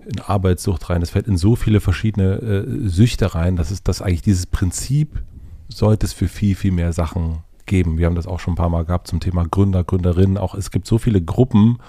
[0.05, 4.01] in Arbeitssucht rein, es fällt in so viele verschiedene äh, Süchte rein, dass es das
[4.01, 5.23] eigentlich dieses Prinzip
[5.67, 7.97] sollte es für viel, viel mehr Sachen geben.
[7.97, 10.37] Wir haben das auch schon ein paar Mal gehabt zum Thema Gründer, Gründerinnen.
[10.37, 11.79] Auch es gibt so viele Gruppen,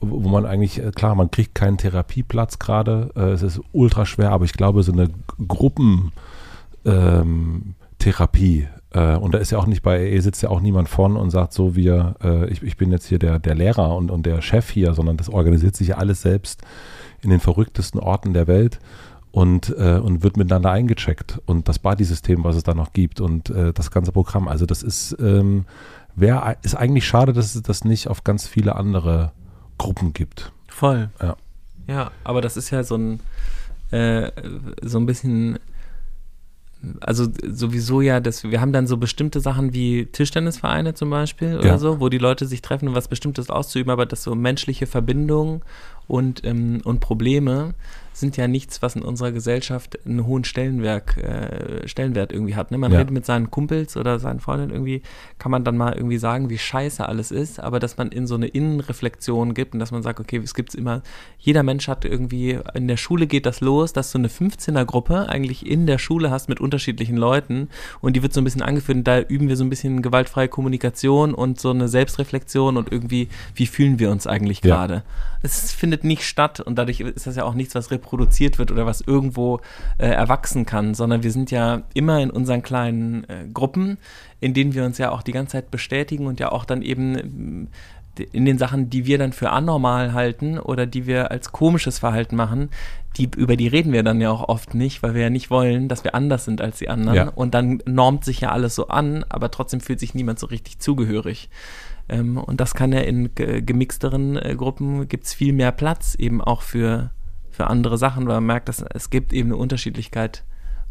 [0.00, 3.10] wo man eigentlich, äh, klar, man kriegt keinen Therapieplatz gerade.
[3.14, 5.10] Äh, es ist ultra schwer, aber ich glaube, so eine
[5.46, 6.12] Gruppentherapie,
[6.84, 11.16] ähm, äh, und da ist ja auch nicht bei EE sitzt ja auch niemand von
[11.16, 14.26] und sagt so, wir, äh, ich, ich bin jetzt hier der, der Lehrer und, und
[14.26, 16.62] der Chef hier, sondern das organisiert sich ja alles selbst
[17.22, 18.80] in den verrücktesten Orten der Welt
[19.30, 21.40] und, äh, und wird miteinander eingecheckt.
[21.46, 24.46] Und das Buddy-System, was es da noch gibt und äh, das ganze Programm.
[24.48, 25.64] Also das ist, ähm,
[26.14, 29.32] wär, ist eigentlich schade, dass es das nicht auf ganz viele andere
[29.78, 30.52] Gruppen gibt.
[30.68, 31.10] Voll.
[31.20, 31.36] Ja.
[31.88, 33.20] Ja, aber das ist ja so ein,
[33.90, 34.30] äh,
[34.82, 35.58] so ein bisschen
[37.00, 41.66] also sowieso ja, dass wir haben dann so bestimmte Sachen wie Tischtennisvereine zum Beispiel oder
[41.66, 41.78] ja.
[41.78, 45.62] so, wo die Leute sich treffen, um was Bestimmtes auszuüben, aber das so menschliche Verbindungen
[46.08, 47.74] und, ähm, und Probleme
[48.12, 52.70] sind ja nichts, was in unserer Gesellschaft einen hohen Stellenwert, äh, Stellenwert irgendwie hat.
[52.70, 52.78] Ne?
[52.78, 52.98] Man ja.
[52.98, 55.02] redet mit seinen Kumpels oder seinen Freunden irgendwie,
[55.38, 58.34] kann man dann mal irgendwie sagen, wie scheiße alles ist, aber dass man in so
[58.34, 61.02] eine Innenreflexion gibt und dass man sagt, okay, es gibt immer,
[61.38, 65.66] jeder Mensch hat irgendwie, in der Schule geht das los, dass du eine 15er-Gruppe eigentlich
[65.66, 67.68] in der Schule hast mit unterschiedlichen Leuten
[68.00, 70.48] und die wird so ein bisschen angeführt und da üben wir so ein bisschen gewaltfreie
[70.48, 74.94] Kommunikation und so eine Selbstreflexion und irgendwie, wie fühlen wir uns eigentlich gerade.
[74.94, 75.02] Ja.
[75.42, 78.84] Es findet nicht statt und dadurch ist das ja auch nichts, was reproduziert wird oder
[78.84, 79.60] was irgendwo
[79.98, 83.98] äh, erwachsen kann, sondern wir sind ja immer in unseren kleinen äh, Gruppen,
[84.40, 87.68] in denen wir uns ja auch die ganze Zeit bestätigen und ja auch dann eben
[88.18, 91.98] äh, in den Sachen, die wir dann für anormal halten oder die wir als komisches
[92.00, 92.68] Verhalten machen,
[93.16, 95.88] die, über die reden wir dann ja auch oft nicht, weil wir ja nicht wollen,
[95.88, 97.16] dass wir anders sind als die anderen.
[97.16, 97.28] Ja.
[97.28, 100.78] Und dann normt sich ja alles so an, aber trotzdem fühlt sich niemand so richtig
[100.78, 101.48] zugehörig.
[102.08, 106.40] Ähm, und das kann ja in gemixteren äh, Gruppen gibt es viel mehr Platz eben
[106.40, 107.10] auch für,
[107.52, 110.44] für andere Sachen, weil man merkt, dass es gibt eben eine Unterschiedlichkeit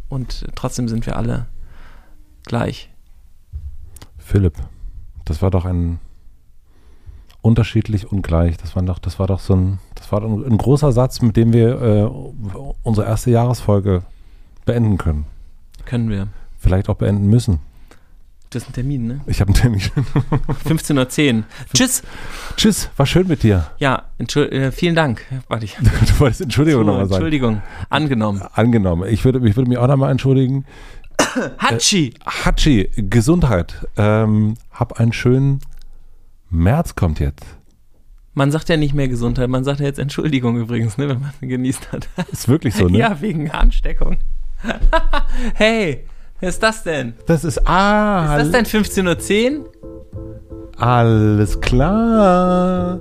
[0.08, 1.48] und trotzdem sind wir alle
[2.44, 2.90] gleich.
[4.18, 4.56] Philipp,
[5.26, 6.00] das war doch ein
[7.42, 8.58] unterschiedlich und gleich.
[8.58, 11.36] Das war doch, das war doch so ein, das war ein, ein großer Satz, mit
[11.36, 12.10] dem wir äh,
[12.84, 14.04] unsere erste Jahresfolge
[14.66, 15.26] beenden können.
[15.86, 16.28] Können wir.
[16.58, 17.60] Vielleicht auch beenden müssen.
[18.52, 19.22] Du hast einen Termin, ne?
[19.28, 19.80] Ich habe einen Termin.
[20.68, 21.44] 15.10 Uhr.
[21.74, 22.04] Tschüss.
[22.58, 23.72] Tschüss, war schön mit dir.
[23.78, 25.26] Ja, äh, vielen Dank.
[25.48, 25.78] Warte ich.
[25.80, 27.14] Du wolltest Entschuldigung so, nochmal sagen.
[27.14, 28.42] Entschuldigung, angenommen.
[28.54, 29.08] Angenommen.
[29.10, 30.66] Ich würde, ich würde mich auch nochmal entschuldigen.
[31.60, 32.08] Hatschi.
[32.08, 33.88] Äh, Hatschi, Gesundheit.
[33.96, 35.62] Ähm, hab einen schönen
[36.50, 37.46] März kommt jetzt.
[38.34, 41.32] Man sagt ja nicht mehr Gesundheit, man sagt ja jetzt Entschuldigung übrigens, ne, wenn man
[41.40, 42.10] genießt hat.
[42.30, 42.98] Ist wirklich so, ne?
[42.98, 44.18] Ja, wegen Ansteckung.
[45.54, 46.06] hey,
[46.42, 47.14] wer ist das denn?
[47.26, 48.38] Das ist, ah.
[48.38, 49.66] Ist das denn 15.10 Uhr?
[50.78, 53.00] Alles klar.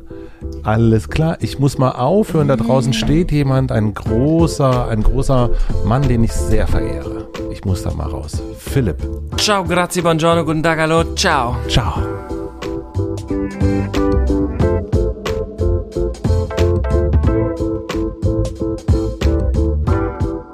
[0.63, 1.39] Alles klar.
[1.41, 2.49] Ich muss mal aufhören.
[2.49, 5.51] Da draußen steht jemand, ein großer, ein großer
[5.85, 7.29] Mann, den ich sehr verehre.
[7.51, 8.43] Ich muss da mal raus.
[8.59, 8.97] Philipp.
[9.37, 11.57] Ciao, grazie, buongiorno, guten Tag, hallo, ciao.
[11.69, 12.40] Ciao.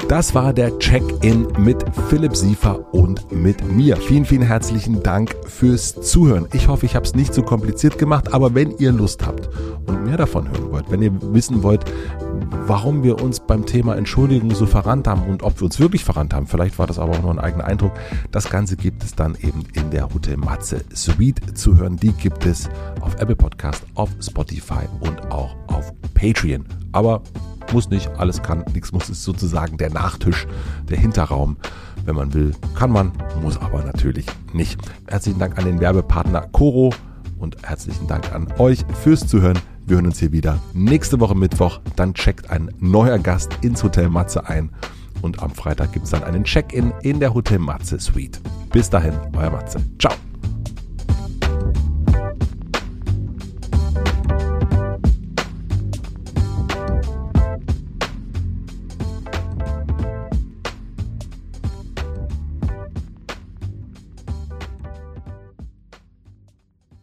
[0.08, 3.96] Das war der Check-in mit Philipp Siefer und mit mir.
[3.96, 6.46] Vielen, vielen herzlichen Dank fürs Zuhören.
[6.52, 9.48] Ich hoffe, ich habe es nicht zu so kompliziert gemacht, aber wenn ihr Lust habt
[9.84, 11.84] und mehr davon hören wollt, wenn ihr wissen wollt,
[12.66, 16.32] warum wir uns beim Thema Entschuldigung so verrannt haben und ob wir uns wirklich verrannt
[16.32, 17.92] haben, vielleicht war das aber auch nur ein eigener Eindruck,
[18.30, 21.96] das Ganze gibt es dann eben in der Hotel Matze Suite zu hören.
[21.96, 22.68] Die gibt es
[23.00, 26.64] auf Apple Podcast, auf Spotify und auch auf Patreon.
[26.92, 27.22] Aber
[27.72, 30.46] muss nicht, alles kann, nichts muss, ist sozusagen der Nachtisch,
[30.88, 31.56] der Hinterraum.
[32.04, 33.12] Wenn man will, kann man,
[33.42, 34.80] muss aber natürlich nicht.
[35.08, 36.92] Herzlichen Dank an den Werbepartner Coro
[37.38, 39.58] und herzlichen Dank an euch fürs Zuhören.
[39.86, 41.80] Wir hören uns hier wieder nächste Woche Mittwoch.
[41.96, 44.70] Dann checkt ein neuer Gast ins Hotel Matze ein.
[45.22, 48.40] Und am Freitag gibt es dann einen Check-in in der Hotel Matze Suite.
[48.72, 49.80] Bis dahin, euer Matze.
[49.98, 50.12] Ciao.